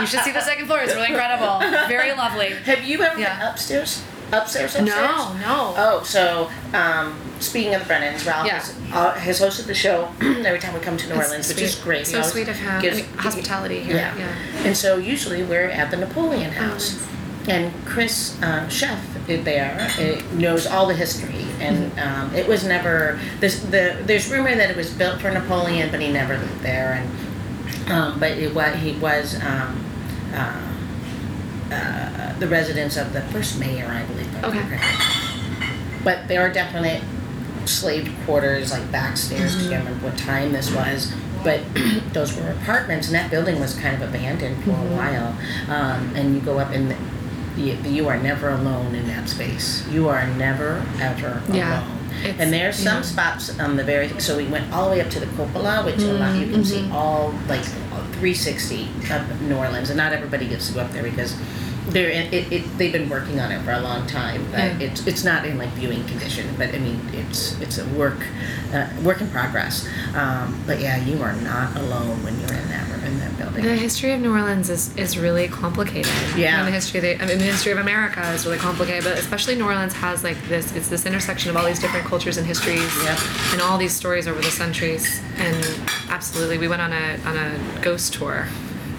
[0.00, 0.80] You should see the second floor.
[0.80, 1.58] It's really incredible.
[1.88, 2.50] Very lovely.
[2.64, 3.38] Have you ever Yeah.
[3.38, 4.02] been upstairs?
[4.30, 4.86] Upstairs, upstairs?
[4.98, 5.74] No, no.
[5.78, 8.58] Oh, so um, speaking of the Brennans, Ralph Yeah.
[8.60, 11.56] has, uh, has hosted the show every time we come to New That's Orleans, which
[11.56, 11.66] sweet.
[11.66, 12.06] is great.
[12.06, 12.82] So always sweet of him.
[12.82, 14.14] gives- I mean, hospitality here, Yeah.
[14.18, 14.66] yeah.
[14.66, 16.92] And so usually we're at the Napoleon Oh, House.
[16.92, 17.06] nice.
[17.48, 19.90] And Chris, uh, chef there,
[20.34, 21.98] knows all the history, and Mm-hmm.
[22.30, 23.18] um, it was never.
[23.40, 26.92] There's the there's rumor that it was built for Napoleon, but he never lived there,
[27.02, 29.84] and um, but it was he was um,
[30.34, 30.60] uh,
[31.72, 34.44] uh, the residence of the first mayor, I believe.
[34.44, 34.78] Okay.
[36.04, 37.02] But there are definite
[37.64, 39.56] slave quarters, like backstairs.
[39.56, 41.12] I can't remember what time this was,
[41.44, 41.60] but
[42.12, 45.36] those were apartments, and that building was kind of abandoned for a while.
[45.68, 46.94] Um, and you go up, and
[47.58, 49.86] you, you are never alone in that space.
[49.88, 51.80] You are never ever Yeah.
[51.80, 51.98] alone.
[52.20, 53.02] It's- And there's some yeah.
[53.02, 54.08] spots on the very.
[54.20, 56.62] So we went all the way up to the cupola, which a lot you can
[56.62, 56.88] mm-hmm.
[56.88, 61.02] see all like 360 of New Orleans, and not everybody gets to go up there
[61.04, 61.34] because
[61.90, 62.78] they're in, it, it.
[62.78, 64.78] They've been working on it for a long time, but Yeah.
[64.80, 66.46] it's it's not in like viewing condition.
[66.56, 68.18] But I mean, it's it's a work
[68.72, 69.86] uh, work in progress.
[70.14, 73.64] Um, but yeah, you are not alone when you're in that in that building.
[73.64, 76.12] The history of New Orleans is, is really complicated.
[76.36, 76.58] Yeah.
[76.58, 79.16] And the history, of the, I mean, the history of America is really complicated, but
[79.18, 80.74] especially New Orleans has like this.
[80.76, 83.18] It's this intersection of all these different cultures and histories, Yep.
[83.52, 85.20] and all these stories over the centuries.
[85.38, 85.56] And
[86.10, 88.46] absolutely, we went on a on a ghost tour,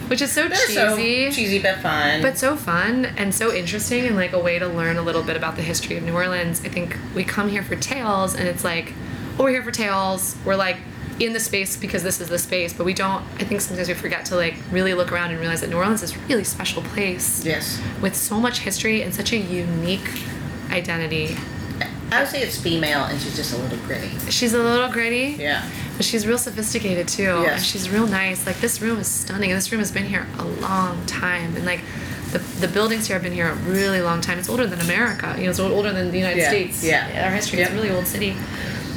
[0.10, 1.32] which is so They're cheesy.
[1.32, 2.22] so cheesy but fun.
[2.22, 5.38] But so fun and so interesting and like a way to learn a little bit
[5.38, 6.63] about the history of New Orleans.
[6.65, 8.93] I think we come here for tales and it's like,
[9.38, 10.36] oh, we're here for tales.
[10.45, 10.78] We're like
[11.19, 13.93] in the space because this is the space, but we don't, I think sometimes we
[13.93, 16.82] forget to like really look around and realize that New Orleans is a really special
[16.82, 20.10] place yes, with so much history and such a unique
[20.72, 21.36] identity.
[22.12, 24.10] I would say it's female, and she's just a little gritty.
[24.32, 25.67] She's a little gritty, Yeah.
[25.98, 27.30] but she's real sophisticated too.
[27.30, 28.45] And she's real nice.
[28.45, 29.52] Like this room is stunning.
[29.52, 31.56] And this room has been here a long time.
[31.56, 31.82] And like
[32.32, 34.39] the, the buildings here have been here a really long time.
[34.39, 35.34] It's older than America.
[35.38, 36.50] You know, it's older than the United Yeah.
[36.50, 36.84] States.
[36.84, 37.26] Yeah.
[37.26, 37.60] Our history.
[37.62, 38.36] It's a really old city.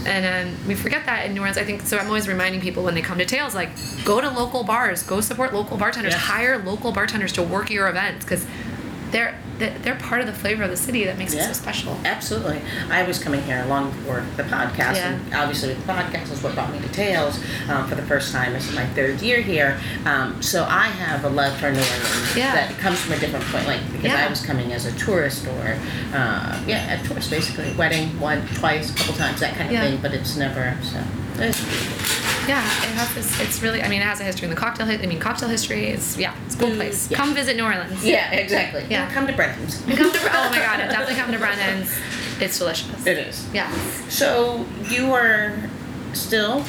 [0.04, 1.58] And um, we forget that in New Orleans.
[1.58, 1.96] I think so.
[1.96, 3.70] I'm always reminding people when they come to Tales, like,
[4.04, 6.22] go to local bars, go support local bartenders, Yes.
[6.22, 8.44] hire local bartenders to work your events because
[9.12, 9.38] they're
[9.82, 11.96] they're part of the flavor of the city that makes it so special.
[12.04, 12.60] Absolutely.
[12.90, 15.12] I was coming here long before the podcast, Yeah.
[15.12, 18.52] and obviously the podcast is what brought me to Tales um, for the first time.
[18.52, 22.36] This is my third year here, um, so I have a love for New Orleans
[22.36, 22.54] Yeah.
[22.54, 23.66] that comes from a different point.
[23.66, 24.26] Like because Yeah.
[24.26, 25.78] I was coming as a tourist or
[26.14, 29.82] uh, yeah, a tourist basically, wedding one, twice, a couple times, that kind of Yeah.
[29.82, 29.98] thing.
[30.02, 30.98] But it's never so.
[32.48, 33.40] Yeah, it has this.
[33.40, 33.82] It's really.
[33.82, 34.88] I mean, it has a history in the cocktail.
[34.88, 35.86] I mean, cocktail history.
[35.86, 37.10] It's yeah, it's a cool place.
[37.10, 37.16] yeah.
[37.16, 38.04] Come visit New Orleans.
[38.04, 38.84] Yeah, exactly.
[38.90, 39.10] Yeah.
[39.12, 39.80] come to Brennan's.
[39.82, 40.18] Come to.
[40.18, 40.78] Oh my God!
[40.78, 41.90] Definitely come to Brennan's.
[42.40, 43.06] It's delicious.
[43.06, 43.46] It is.
[43.54, 43.70] Yeah.
[44.08, 45.54] So you are
[46.14, 46.60] still?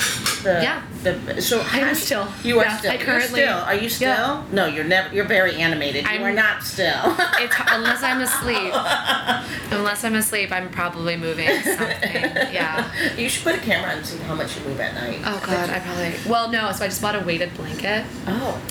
[0.44, 0.84] The, Yeah.
[1.04, 2.28] The, so I am still.
[2.44, 2.92] You are Yeah, still.
[2.92, 3.58] I You're currently- still.
[3.58, 4.10] Are you still?
[4.10, 4.44] Yeah.
[4.52, 5.14] No, you're never.
[5.14, 6.04] You're very animated.
[6.06, 7.02] You I'm- are not still.
[7.40, 8.74] It's unless I'm asleep.
[9.72, 12.14] Unless I'm asleep, I'm probably moving something.
[12.54, 12.83] Yeah.
[13.18, 15.20] You should put a camera on and see how much you move at night.
[15.26, 16.14] Oh god, I probably.
[16.30, 16.72] Well, no.
[16.72, 18.06] So I just bought a weighted blanket.
[18.28, 18.62] Oh.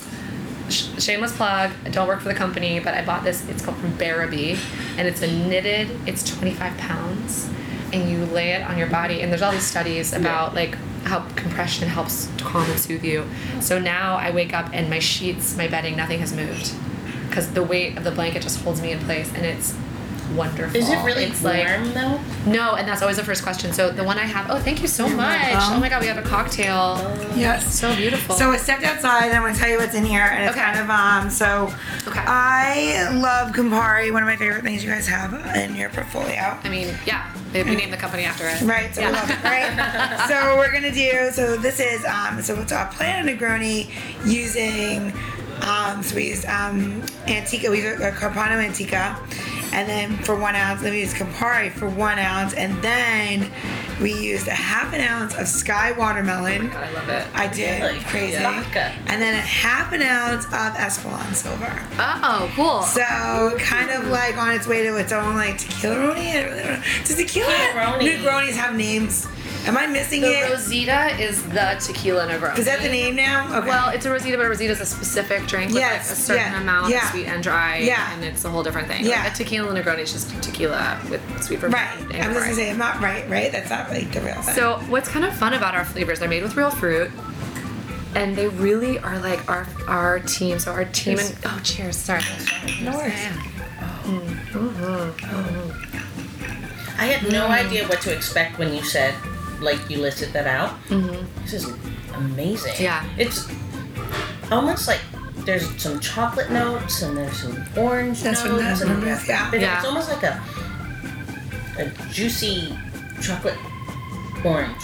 [0.69, 1.71] Sh- shameless plug.
[1.85, 3.47] I don't work for the company, but I bought this.
[3.49, 4.57] It's called from Bearaby,
[4.97, 5.89] and it's a knitted.
[6.07, 7.49] It's 25 pounds,
[7.91, 9.21] and you lay it on your body.
[9.21, 13.25] And there's all these studies about like how compression helps calm and soothe you.
[13.55, 13.59] Oh.
[13.59, 16.73] So now I wake up and my sheets, my bedding, nothing has moved,
[17.27, 19.75] because the weight of the blanket just holds me in place, and it's
[20.35, 20.75] wonderful.
[20.79, 22.19] Is it really it's warm like though?
[22.51, 23.71] no, and that's always the first question.
[23.73, 24.49] So the one I have.
[24.49, 25.41] Oh, thank you so You're much.
[25.41, 25.77] welcome.
[25.77, 26.97] Oh my god, we have a cocktail.
[27.35, 27.73] Yes.
[27.79, 28.35] So beautiful.
[28.35, 30.61] So I stepped outside and I'm gonna tell you what's in here and it's Okay.
[30.65, 31.73] kind of um so
[32.07, 32.19] Okay.
[32.25, 36.57] I love Campari, one of my favorite things you guys have in your portfolio.
[36.63, 38.61] I mean, yeah, we named the company after it.
[38.61, 39.07] Right, so Yeah.
[39.09, 40.27] we love it, right?
[40.27, 43.89] so we're gonna do so this is um so it's a planet Negroni
[44.25, 45.13] using
[45.61, 49.17] um so we used um Antica, we used a Carpano Antica
[49.73, 53.51] and then for one ounce, then we used Campari for one ounce, and then
[54.01, 56.67] we used a half an ounce of Skyy Watermelon.
[56.67, 57.27] Oh God, I love it.
[57.33, 57.99] I did Really?
[58.01, 58.37] crazy.
[58.41, 58.91] Vodka.
[59.07, 61.81] And then a half an ounce of Espolòn Silver.
[61.99, 62.81] Oh, cool.
[62.83, 66.33] So kind of like on its way to its own like tequila roni.
[66.33, 66.83] I really don't know.
[67.05, 67.49] Does tequila.
[67.99, 69.27] Negronis have names?
[69.65, 70.49] Am I missing the it?
[70.51, 72.57] Rosita is the tequila Negroni.
[72.57, 73.59] Is that the name now?
[73.59, 73.67] Okay.
[73.67, 76.21] Well, it's a Rosita, but a Rosita is a specific drink with Yes, like a
[76.21, 77.03] certain yeah, amount yeah.
[77.05, 78.13] of sweet and dry, Yeah.
[78.13, 79.05] and it's a whole different thing.
[79.05, 79.23] Yeah.
[79.23, 81.79] Like a tequila Negroni is just tequila with sweet vermouth.
[81.79, 82.11] right.
[82.13, 83.27] and I was gonna say I'm not right.
[83.29, 83.51] Right.
[83.51, 84.55] That's not like the real thing.
[84.55, 86.19] So what's kind of fun about our flavors?
[86.19, 87.09] They're made with real fruit,
[88.15, 90.59] and they really are like our our team.
[90.59, 91.95] So our team and oh, cheers!
[91.95, 92.21] Sorry.
[92.81, 93.13] No worries.
[93.13, 94.57] Mm-hmm.
[94.57, 95.25] Mm-hmm.
[95.25, 96.99] Mm-hmm.
[96.99, 99.15] I had no idea what to expect when you said,
[99.61, 100.71] like, you listed that out.
[100.87, 101.43] Mm-hmm.
[101.43, 101.73] This is
[102.15, 102.73] amazing.
[102.79, 103.07] Yeah.
[103.17, 103.47] It's
[104.51, 104.99] almost like
[105.45, 108.61] there's some chocolate notes and there's some orange That's notes.
[108.61, 109.27] that's what and.
[109.27, 109.51] Yeah.
[109.51, 109.77] but Yeah.
[109.77, 110.41] It's almost like a
[111.79, 112.77] a juicy
[113.21, 113.57] chocolate
[114.45, 114.83] orange.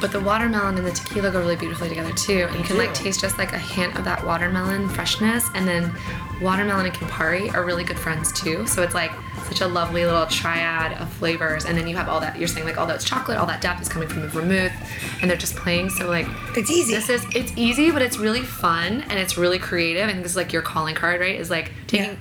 [0.00, 2.46] But the watermelon and the tequila go really beautifully together too.
[2.48, 5.44] And you can like taste just like a hint of that watermelon freshness.
[5.54, 5.92] And then
[6.40, 8.66] watermelon and Campari are really good friends too.
[8.66, 9.10] So it's like
[9.48, 11.64] such a lovely little triad of flavors.
[11.64, 13.80] And then you have all that, you're saying like all that's chocolate, all that depth
[13.82, 14.72] is coming from the vermouth.
[15.20, 15.90] And they're just playing.
[15.90, 16.26] So like,
[16.56, 16.94] It's easy.
[16.94, 20.08] this is, it's easy, but it's really fun and it's really creative.
[20.08, 21.38] And this is like your calling card, right?
[21.38, 22.06] Is like taking.
[22.10, 22.16] Yeah.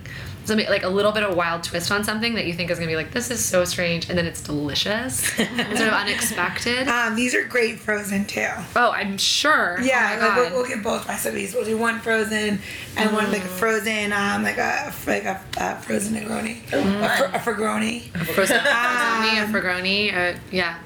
[0.48, 2.90] Something like a little bit of wild twist on something that you think is gonna
[2.90, 6.88] be like this is so strange and then it's delicious and sort of unexpected.
[6.88, 8.48] Um, these are great frozen too.
[8.76, 9.78] Oh, I'm sure.
[9.82, 11.54] Yeah, Oh like we'll, we'll get both recipes.
[11.54, 12.60] We'll do one frozen
[12.96, 13.34] and one Mm.
[13.34, 17.04] like a frozen, um, like a like a uh, frozen Negroni, Mm.
[17.04, 18.04] a, fr- a Fragroni.
[18.04, 20.14] frozen, frozen a Fragroni.
[20.36, 20.78] Uh, yeah.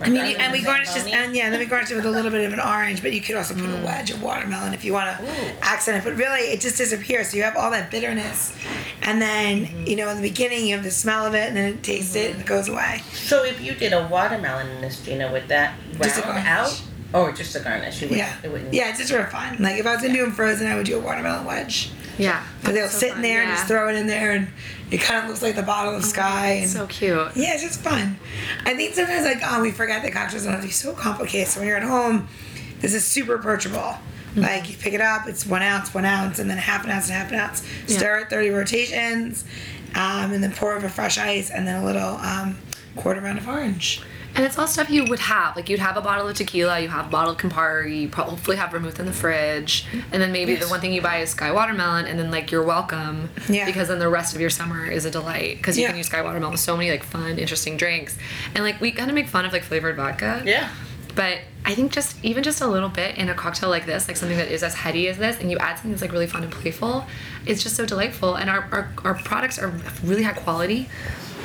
[0.00, 2.10] I mean, you- and we garnish this, and yeah, then we garnish it with a
[2.10, 3.82] little bit of an orange, but you could also put Mm.
[3.82, 5.24] a wedge of watermelon if you want to
[5.62, 6.04] accent it.
[6.04, 7.30] But really, it just disappears.
[7.30, 8.52] So you have all that bitterness,
[9.02, 9.86] and then Mm-hmm.
[9.86, 12.14] you know in the beginning you have the smell of it, and then it tastes
[12.14, 13.02] it, and it goes away.
[13.14, 16.46] So if you did a watermelon in this, Gina, would that Just a round garnish.
[16.48, 16.82] out?
[17.14, 18.02] Or just a garnish?
[18.02, 18.74] You wouldn't, Yeah, It wouldn't.
[18.74, 19.56] yeah, it's just sort of fun.
[19.60, 21.90] Like if I was gonna do them frozen, I would do a watermelon wedge.
[22.18, 22.44] Yeah.
[22.62, 24.48] But they'll so sit in fun, there and just throw it in there, and
[24.90, 26.62] it kind of looks like the bottle of Skyy.
[26.62, 27.36] And So cute.
[27.36, 28.18] Yeah, it's just fun.
[28.64, 31.48] I think sometimes like oh we forget that cocktails don't have to be so complicated.
[31.48, 32.28] So when you're at home,
[32.80, 33.78] this is super approachable.
[33.78, 34.40] Mm-hmm.
[34.40, 37.08] Like you pick it up, it's one ounce, one ounce, and then half an ounce
[37.08, 37.66] and half an ounce.
[37.86, 37.98] Yeah.
[37.98, 39.44] Stir it thirty rotations,
[39.94, 42.58] um, and then pour over fresh ice, and then a little um,
[42.96, 44.02] quarter round of orange.
[44.36, 45.56] And it's all stuff you would have.
[45.56, 48.32] Like you'd have a bottle of tequila, you have a bottle of Campari, you probably
[48.32, 51.34] hopefully have vermouth in the fridge, and then maybe the one thing you buy is
[51.34, 53.30] Skyy Watermelon, and then like you're welcome.
[53.48, 53.64] Yeah.
[53.64, 55.88] Because then the rest of your summer is a delight because you Yeah.
[55.88, 58.18] can use Skyy Watermelon with so many like fun, interesting drinks,
[58.54, 60.42] and like we kind of make fun of like flavored vodka.
[60.44, 60.68] Yeah.
[61.14, 64.18] But I think just even just a little bit in a cocktail like this, like
[64.18, 66.42] something that is as heady as this, and you add something that's like really fun
[66.42, 67.06] and playful,
[67.46, 68.34] it's just so delightful.
[68.34, 69.68] And our, our, our products are
[70.04, 70.90] really high quality.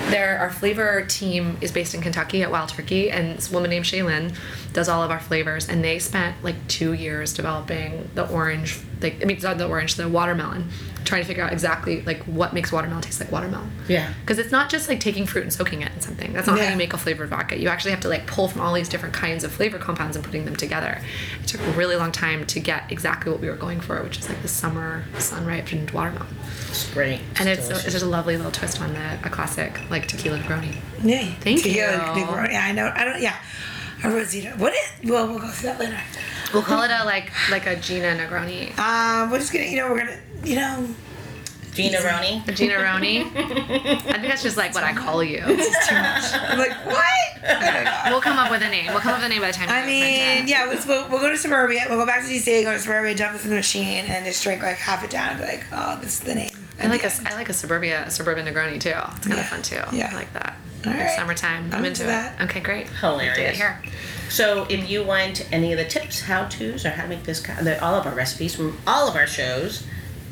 [0.09, 3.85] There, our flavor team is based in Kentucky at Wild Turkey, and this woman named
[3.85, 4.35] Shaylin
[4.73, 5.69] does all of our flavors.
[5.69, 9.95] And they spent like two years developing the orange, like I mean, not the orange,
[9.95, 10.69] the watermelon,
[11.05, 13.71] trying to figure out exactly like what makes watermelon taste like watermelon.
[13.87, 14.13] Yeah.
[14.21, 16.33] Because it's not just like taking fruit and soaking it in something.
[16.33, 17.59] That's not how you make a flavored vodka.
[17.59, 20.23] You actually have to like pull from all these different kinds of flavor compounds and
[20.23, 21.01] putting them together.
[21.41, 24.19] It took a really long time to get exactly what we were going for, which
[24.19, 26.35] is like the summer sun ripened watermelon.
[26.69, 27.19] It's great.
[27.39, 27.85] And it's, delicious.
[27.85, 30.77] it's just a lovely little twist on the, a classic like tequila Negroni.
[31.03, 31.25] Yeah.
[31.41, 32.25] Thank Tequila, you.
[32.25, 32.51] Negroni.
[32.51, 32.91] Yeah, I know.
[32.95, 33.21] I don't.
[33.21, 33.35] Yeah.
[34.03, 34.49] A Rosita.
[34.57, 34.79] What is?
[35.01, 35.09] It?
[35.09, 35.99] Well, we'll go through that later.
[36.53, 38.77] We'll call it a like like a Gina Negroni.
[38.77, 40.87] Um, we're just gonna, you know, we're gonna, you know,
[41.73, 42.43] Gina Roney.
[42.53, 43.25] Gina Roni.
[43.33, 45.41] I think that's just like what I call you.
[45.47, 46.33] It's too much.
[46.51, 47.05] I'm like, what?
[47.43, 48.01] I don't know.
[48.11, 48.87] We'll come up with a name.
[48.87, 49.69] We'll come up with a name by the time.
[49.69, 51.85] I mean, yeah, let's, we'll, we'll go to Suburbia.
[51.89, 54.61] We'll go back to DC, go to Suburbia, jump into the machine, and just drink
[54.61, 56.51] like half it down and be like, oh, this is the name.
[56.83, 58.89] I like a I like a suburbia a suburban Negroni too.
[58.89, 59.39] It's kind Yeah.
[59.39, 59.81] of fun too.
[59.95, 60.09] Yeah.
[60.11, 60.55] I like that.
[60.85, 61.15] All right.
[61.15, 61.65] Summertime.
[61.65, 62.39] I'm, I'm into, into that.
[62.39, 62.43] it.
[62.45, 62.87] Okay, great.
[62.89, 63.57] Hilarious.
[63.57, 63.81] Here.
[64.29, 67.43] So, if you want any of the tips, how tos, or how to make this,
[67.81, 69.85] all of our recipes from all of our shows,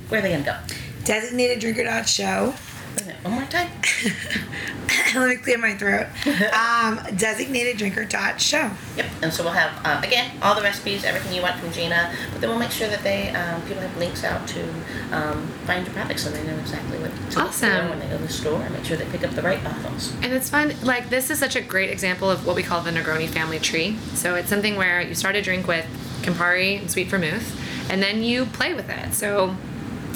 [0.08, 0.58] where are they gonna go?
[1.04, 2.54] Designated Drinker dot show.
[3.24, 3.70] One more time.
[5.16, 6.08] Let me clear my throat.
[6.80, 8.72] Um, designated Drinker dot show.
[8.96, 9.06] Yep.
[9.22, 12.40] And so we'll have uh, again all the recipes, everything you want from Gina, but
[12.40, 14.64] then we'll make sure that they um, people have links out to
[15.12, 17.90] um, find your products so they know exactly what to look for Awesome.
[17.90, 20.14] when they go to the store and make sure they pick up the right bottles.
[20.22, 20.74] And it's fun.
[20.82, 23.98] Like this is such a great example of what we call the Negroni family tree.
[24.14, 25.86] So it's something where you start a drink with
[26.22, 27.60] Campari and sweet vermouth,
[27.92, 29.14] and then you play with it.
[29.14, 29.56] So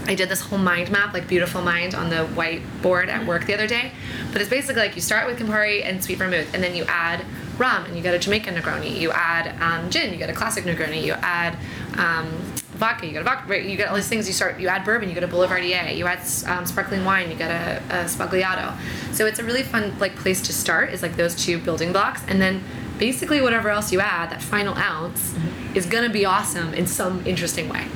[0.05, 3.53] I did this whole mind map, like beautiful mind, on the whiteboard at work the
[3.53, 3.91] other day.
[4.31, 7.25] But it's basically like you start with Campari and sweet vermouth, and then you add
[7.57, 8.99] rum, and you get a Jamaican Negroni.
[8.99, 11.03] You add um, gin, you get a classic Negroni.
[11.03, 11.57] You add
[11.97, 12.27] um,
[12.73, 13.47] vodka, you get a vodka.
[13.49, 14.27] right, You get all these things.
[14.27, 14.59] You start.
[14.59, 15.95] You add bourbon, you get a Boulevardier.
[15.95, 18.77] You add um, sparkling wine, you get a, a Sbagliato.
[19.13, 20.91] So it's a really fun like place to start.
[20.91, 22.63] Is like those two building blocks, and then
[22.97, 25.33] basically whatever else you add, that final ounce,
[25.73, 27.87] is gonna be awesome in some interesting way.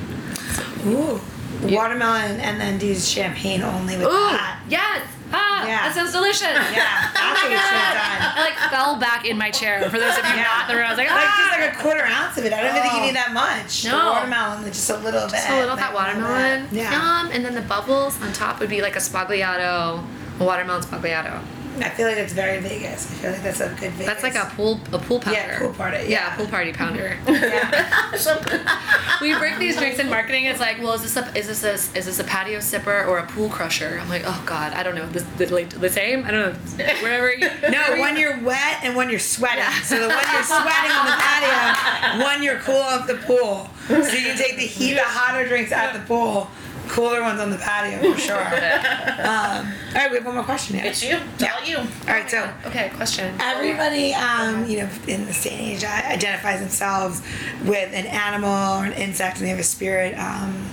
[0.86, 1.20] Ooh.
[1.62, 4.60] Watermelon and then do champagne only with Ooh, that.
[4.68, 5.02] yes.
[5.30, 5.84] Ah, Yeah.
[5.84, 6.40] that sounds delicious.
[6.40, 8.08] Yeah, that's oh what my we should have god.
[8.08, 8.32] done.
[8.32, 9.82] I like fell back in my chair.
[9.90, 10.44] For those of you Yeah.
[10.48, 11.36] not in the room, I was like, Like ah.
[11.36, 12.52] just like a quarter ounce of it.
[12.54, 13.06] I don't even think you Oh.
[13.06, 13.82] need that much.
[13.82, 14.12] The No.
[14.12, 15.32] watermelon, just a little bit.
[15.32, 16.68] Just a little of like that watermelon.
[16.72, 16.92] Yeah.
[16.92, 17.30] Yum.
[17.32, 20.02] And then the bubbles on top would be like a sbagliato,
[20.40, 21.40] a watermelon sbagliato.
[21.82, 23.10] I feel like that's very Vegas.
[23.10, 24.06] I feel like that's a good Vegas.
[24.06, 25.38] That's like a pool a pool pounder.
[25.38, 26.36] Yeah, pool party, Yeah, yeah.
[26.36, 27.16] pool party pounder.
[27.28, 28.14] Yeah.
[29.20, 30.44] We break these drinks in marketing.
[30.44, 33.18] It's like, well, is this a is this a is this a patio sipper or
[33.18, 33.98] a pool crusher?
[34.00, 35.06] I'm like, oh god, I don't know.
[35.08, 36.24] This the, like, the same.
[36.24, 36.84] I don't know.
[37.02, 37.32] Wherever.
[37.32, 39.64] You, No, one you're wet and one you're sweating.
[39.82, 43.68] So the one you're sweating on the patio, one you're cool off the pool.
[43.88, 46.48] So you can take the heat, the hotter drinks at the pool,
[46.88, 48.36] cooler ones on the patio for sure.
[48.40, 50.86] Um, all right, we have one more question here.
[50.86, 51.18] it's you.
[51.34, 51.78] It's all you.
[51.78, 53.34] All right, so Okay, question.
[53.40, 57.22] everybody, um, you know, in this day and age, identifies themselves
[57.64, 60.14] with an animal or an insect, and they have a spirit.
[60.18, 60.66] Um,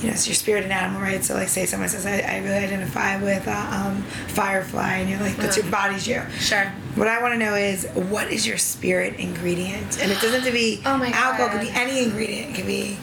[0.00, 1.22] you know, it's your spirit and animal, right?
[1.22, 3.52] So, like, say someone says, "I, I really identify with uh,
[3.86, 6.64] um, firefly," and you're like, "That's your body's you." Sure.
[6.96, 10.02] What I want to know is what is your spirit ingredient?
[10.02, 11.46] And it doesn't have to be Oh my alcohol.
[11.46, 12.50] It could be any ingredient.
[12.50, 12.98] It could be,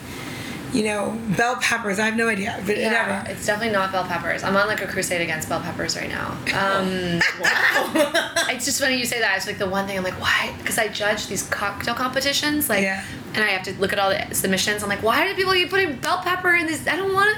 [0.72, 1.98] you know, bell peppers.
[1.98, 3.30] I have no idea, but Yeah, whatever.
[3.30, 4.42] it's definitely not bell peppers.
[4.42, 6.30] I'm on like a crusade against bell peppers right now.
[6.54, 6.86] Um,
[8.50, 9.36] it's just funny you say that.
[9.36, 10.54] It's like the one thing I'm like, why?
[10.58, 13.04] Because I judge these cocktail competitions, like, Yeah.
[13.34, 14.82] and I have to look at all the submissions.
[14.82, 16.86] I'm like, why do people keep putting bell pepper in this?
[16.86, 17.36] I don't want it.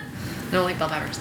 [0.49, 1.19] I don't like bell peppers.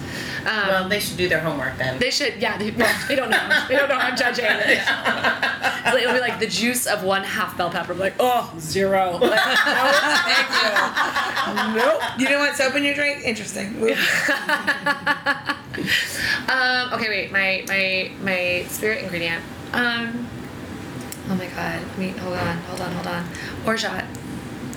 [0.47, 1.99] Um, Well, they should do their homework then.
[1.99, 2.57] they should, yeah.
[2.57, 3.65] They, well, they don't know.
[3.67, 4.45] They don't know I'm judging.
[4.45, 7.93] So it'll be like the juice of one half bell pepper.
[7.93, 9.11] I'm like, oh, zero.
[9.13, 9.91] Like, no,
[10.25, 10.49] thank
[11.75, 11.75] you.
[11.79, 12.01] Nope.
[12.17, 13.23] You know what's open your drink?
[13.23, 13.75] Interesting.
[16.49, 17.31] Um, okay, wait.
[17.31, 19.41] My my my spirit ingredient.
[19.71, 20.27] Um.
[21.29, 21.79] Oh my god.
[21.97, 22.57] Me hold on.
[22.57, 22.91] Hold on.
[22.91, 23.25] Hold on.
[23.65, 24.05] Orgeat.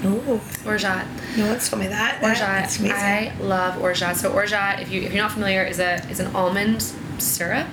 [0.05, 1.07] Ooh, Orgeat.
[1.36, 2.22] no one's told me that.
[2.22, 2.80] Orgeat.
[2.92, 4.16] I love orgeat.
[4.16, 6.82] So orgeat, if you if you're not familiar, is a is an almond
[7.18, 7.66] syrup.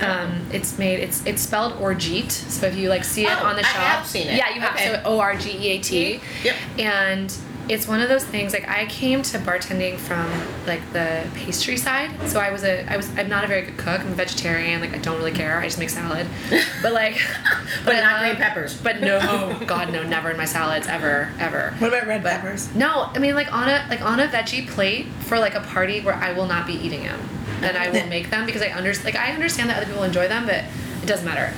[0.00, 0.98] Um, it's made.
[1.00, 2.32] It's it's spelled orgeat.
[2.32, 4.36] So if you like see it Oh, on the I shelf, have seen it.
[4.36, 4.74] Yeah, you have.
[4.74, 4.86] Okay.
[4.94, 6.20] So O R G E A T.
[6.42, 6.56] Yep.
[6.78, 7.36] And
[7.68, 8.52] it's one of those things.
[8.52, 10.28] Like I came to bartending from
[10.66, 12.10] like the pastry side.
[12.28, 14.00] So I was a I was I'm not a very good cook.
[14.00, 14.80] I'm a vegetarian.
[14.80, 15.58] Like I don't really care.
[15.58, 16.26] I just make salad.
[16.82, 17.20] But like,
[17.84, 18.76] But I not love- green peppers.
[18.76, 21.74] But no, oh, God no, never in my salads ever ever.
[21.78, 22.74] What about red peppers?
[22.74, 26.00] No, I mean like on a like on a veggie plate for like a party
[26.00, 27.20] where I will not be eating them,
[27.62, 30.26] and I will make them because I under like I understand that other people enjoy
[30.28, 30.64] them, but
[31.02, 31.52] it doesn't matter.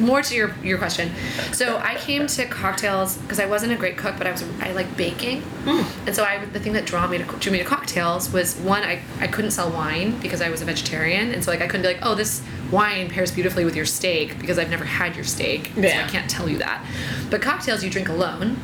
[0.00, 1.10] More to your your question.
[1.52, 4.72] So I came to cocktails because I wasn't a great cook, but I was I
[4.72, 6.06] like baking, mm.
[6.06, 8.82] and so I the thing that drew me to drew me to cocktails was one
[8.82, 11.82] I I couldn't sell wine because I was a vegetarian, and so like I couldn't
[11.82, 15.24] be like oh this wine pairs beautifully with your steak because I've never had your
[15.24, 16.84] steak, so I can't tell you that.
[17.30, 18.58] But cocktails you drink alone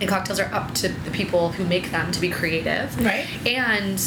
[0.00, 2.98] and cocktails are up to the people who make them to be creative.
[3.02, 3.26] Right.
[3.46, 3.98] And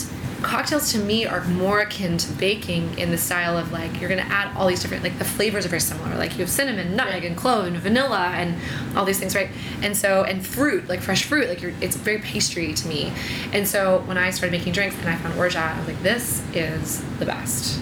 [0.41, 4.21] cocktails to me are more akin to baking in the style of like you're gonna
[4.21, 6.15] add all these different like the flavors are very similar.
[6.15, 8.55] Like you have cinnamon, nutmeg, and clove, and vanilla, and
[8.97, 9.49] all these things, right?
[9.81, 13.11] And so and fruit, like fresh fruit, like you're it's very pastry to me.
[13.53, 16.43] And so when I started making drinks and I found orgeat, I was like, this
[16.53, 17.81] is the best.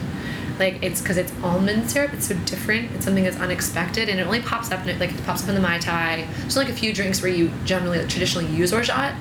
[0.60, 2.14] Like it's because it's almond syrup.
[2.14, 2.92] It's so different.
[2.94, 5.50] It's something that's unexpected, and it only pops up in it like it pops up
[5.50, 6.28] in the mai tai.
[6.42, 9.14] There's like a few drinks where you generally like, traditionally use orgeat,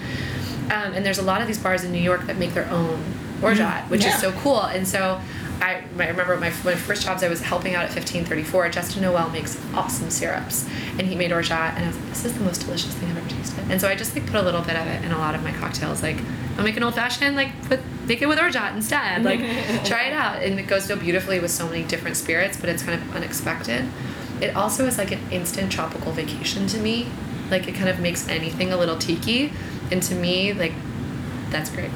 [0.70, 3.03] um, and there's a lot of these bars in New York that make their own
[3.43, 3.91] orgeat, mm-hmm.
[3.91, 4.14] which Yeah.
[4.14, 4.62] is so cool.
[4.62, 5.20] And so
[5.61, 8.68] I, I remember my, my first jobs, I was helping out at 1534.
[8.70, 10.68] Justin Noel makes awesome syrups,
[10.99, 13.16] and he made orgeat, and I was like, this is the most delicious thing I've
[13.16, 13.64] ever tasted.
[13.70, 15.43] And so I just like put a little bit of it in a lot of
[15.43, 16.03] my cocktails.
[16.03, 16.18] Like,
[16.59, 19.24] I'll make an old fashioned, like put make it with orgeat instead.
[19.24, 19.41] Like,
[19.84, 22.82] try it out, and it goes so beautifully with so many different spirits, but it's
[22.82, 23.87] kind of unexpected.
[24.41, 27.09] It also is like an instant tropical vacation to me.
[27.51, 29.53] Like, it kind of makes anything a little tiki,
[29.91, 30.72] and to me, like,
[31.51, 31.91] that's great.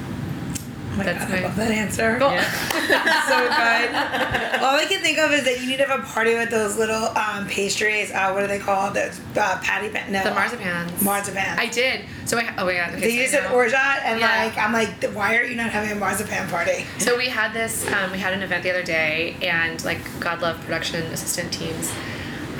[1.01, 2.19] My That's God, I my- love that answer.
[2.19, 2.29] Cool.
[3.31, 4.61] so good.
[4.63, 6.77] All I can think of is that you need to have a party with those
[6.77, 8.13] little um, pastries.
[8.13, 8.95] Uh, what are they called?
[8.95, 10.13] Those uh, patty pan.
[10.13, 11.03] No, The marzipans.
[11.03, 11.59] Marzipan.
[11.59, 12.03] I did.
[12.27, 12.91] So I oh my god.
[12.91, 14.45] Okay, They so just said now- orgeat, and Yeah.
[14.45, 16.85] like I'm like, why are you not having a marzipan party?
[16.99, 17.91] So we had this.
[17.93, 21.91] Um, we had an event the other day, and like God love production assistant teams.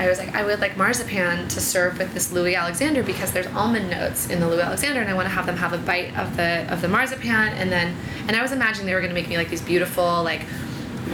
[0.01, 3.47] I was like, I would like marzipan to serve with this Louis Alexander because there's
[3.49, 6.17] almond notes in the Louis Alexander, and I want to have them have a bite
[6.17, 7.95] of the of the marzipan, and then
[8.27, 10.47] and I was imagining they were going to make me like these beautiful like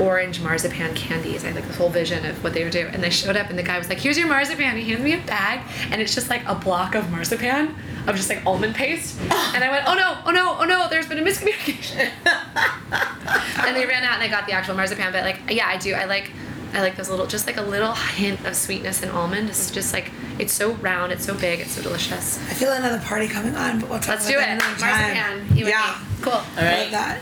[0.00, 1.42] orange marzipan candies.
[1.42, 3.50] I had like this whole vision of what they would do, and they showed up,
[3.50, 6.14] and the guy was like, "Here's your marzipan." He handed me a bag, and it's
[6.14, 7.74] just like a block of marzipan
[8.06, 11.08] of just like almond paste, and I went, "Oh no, oh no, oh no!" There's
[11.08, 12.08] been a miscommunication.
[13.66, 15.10] and they ran out and I got the actual marzipan.
[15.12, 15.94] But like, yeah, I do.
[15.94, 16.30] I like,
[16.76, 19.48] I like those little, just like a little hint of sweetness in almond.
[19.48, 22.36] It's just like, it's so round, it's so big, it's so delicious.
[22.50, 24.62] I feel another party coming on, but we'll talk Let's about do that it.
[24.62, 25.16] another time.
[25.16, 26.06] Marzipan, you and yeah, me.
[26.22, 26.32] Cool.
[26.34, 26.82] All I right.
[26.82, 27.20] love that.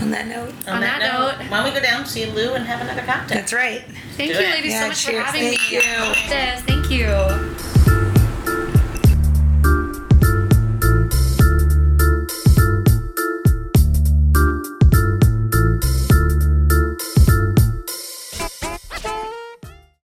[0.00, 2.80] On that note, On that note- why don't we go down, see Lou, and have
[2.80, 3.38] another cocktail?
[3.38, 3.82] that's right.
[4.16, 4.50] Thank Do you, it.
[4.50, 5.18] ladies, Yeah, so much cheers.
[5.18, 5.76] for having Thank me.
[5.76, 5.82] you.
[5.82, 7.75] Yes, thank